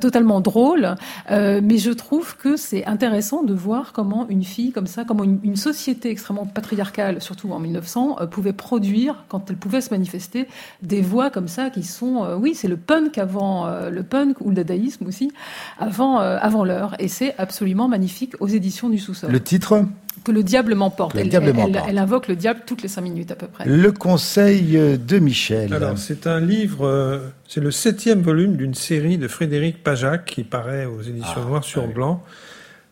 [0.00, 0.94] totalement drôle.
[1.28, 5.38] mais je trouve que c'est intéressant de voir comment une fille comme ça, comment une,
[5.42, 6.75] une société extrêmement patriarcale
[7.18, 10.46] surtout en 1900, euh, pouvait produire, quand elle pouvait se manifester,
[10.82, 14.40] des voix comme ça qui sont, euh, oui, c'est le punk avant euh, le punk
[14.40, 15.32] ou le dadaïsme aussi,
[15.78, 16.94] avant, avant l'heure.
[16.98, 19.30] Et c'est absolument magnifique aux éditions du sous-sol.
[19.30, 19.84] Le titre
[20.24, 21.14] que le diable m'emporte.
[21.14, 23.64] Elle, elle, invoque le diable toutes les cinq minutes à peu près.
[23.64, 25.72] Le conseil de Michel.
[25.72, 30.86] Alors, c'est un livre, c'est le septième volume d'une série de Frédéric Pajac qui paraît
[30.86, 32.24] aux éditions ah, Noir sur Blanc.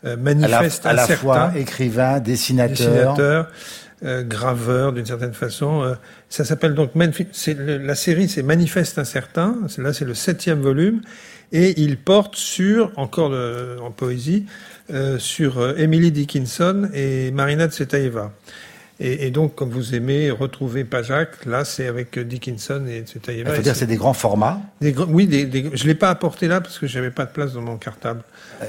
[0.04, 3.48] Euh, manifeste à la, à la fois écrivain, dessinateur,
[4.04, 5.82] euh, graveur d'une certaine façon.
[5.82, 5.94] Euh,
[6.28, 9.56] ça s'appelle donc la série, c'est Manifeste incertain.
[9.78, 11.00] Là, c'est le septième volume
[11.52, 13.32] et il porte sur encore
[13.80, 14.46] en poésie
[15.18, 18.32] sur Emily Dickinson et Marina Tsetaeva.
[19.00, 23.50] Et, et, donc, comme vous aimez retrouver Pajak, là, c'est avec Dickinson et Tsetaeva.
[23.50, 24.60] Il faut dire c'est des grands formats.
[24.80, 27.54] Des, oui, des, des, je l'ai pas apporté là parce que j'avais pas de place
[27.54, 28.22] dans mon cartable.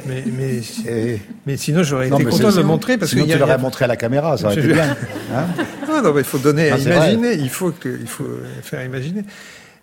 [0.08, 3.86] Mais, mais, mais sinon, j'aurais été content de le montrer parce que tu l'aurais montré
[3.86, 4.98] à la caméra, ça aurait été bien.
[5.34, 5.46] Hein
[5.88, 7.34] non, non, il faut donner à imaginer.
[7.34, 8.28] Il faut que, il faut
[8.64, 9.24] faire imaginer.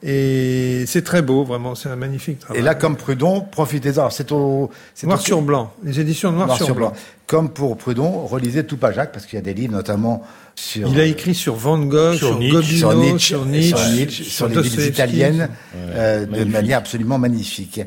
[0.05, 2.61] Et c'est très beau, vraiment, c'est un magnifique travail.
[2.61, 4.11] Et là, comme Prudon, profitez-en.
[4.11, 4.69] C'est au
[5.05, 6.93] noir sur blanc, les éditions noir, sur, blanc.
[7.27, 10.25] Comme pour Prudon, relisez tout Pajac parce qu'il y a des livres, notamment
[10.57, 10.89] sur.
[10.89, 14.87] Il a écrit sur Van Gogh, sur, Nietzsche, sur Nietzsche, sur, Nietzsche, sur, les villes
[14.87, 17.81] italiennes, euh, de manière absolument magnifique.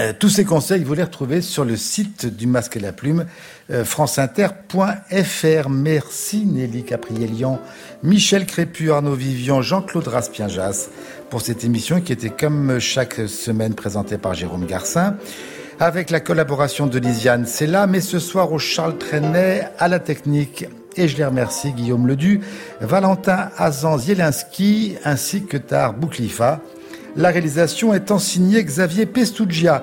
[0.00, 3.26] Euh, tous ces conseils, vous les retrouvez sur le site du Masque et la Plume,
[3.70, 5.68] euh, franceinter.fr.
[5.68, 7.60] Merci Nelly Caprielian,
[8.02, 10.88] Michel Crépu, Arnaud Vivian, Jean-Claude Raspien-Jas
[11.30, 15.16] pour cette émission qui était comme chaque semaine présentée par Jérôme Garcin.
[15.78, 20.00] Avec la collaboration de Lisiane, c'est là, mais ce soir au Charles Trenet, à la
[20.00, 20.66] technique,
[20.96, 22.40] et je les remercie Guillaume Ledu,
[22.80, 26.60] Valentin Azan Zielinski, ainsi que Tar Bouklifa.
[27.16, 29.82] La réalisation étant signée Xavier Pestugia.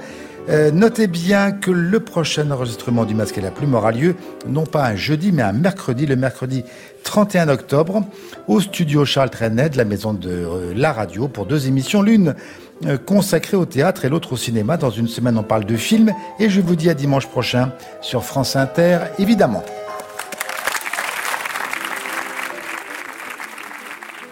[0.50, 4.16] Euh, notez bien que le prochain enregistrement du Masque et la Plume aura lieu
[4.48, 6.66] non pas un jeudi, mais un mercredi, le mercredi
[7.04, 8.04] 31 octobre,
[8.48, 12.36] au studio Charles Trenet de la maison de euh, la radio pour deux émissions, l'une
[12.86, 14.76] euh, consacrée au théâtre et l'autre au cinéma.
[14.76, 17.72] Dans une semaine, on parle de films et je vous dis à dimanche prochain
[18.02, 19.64] sur France Inter, évidemment.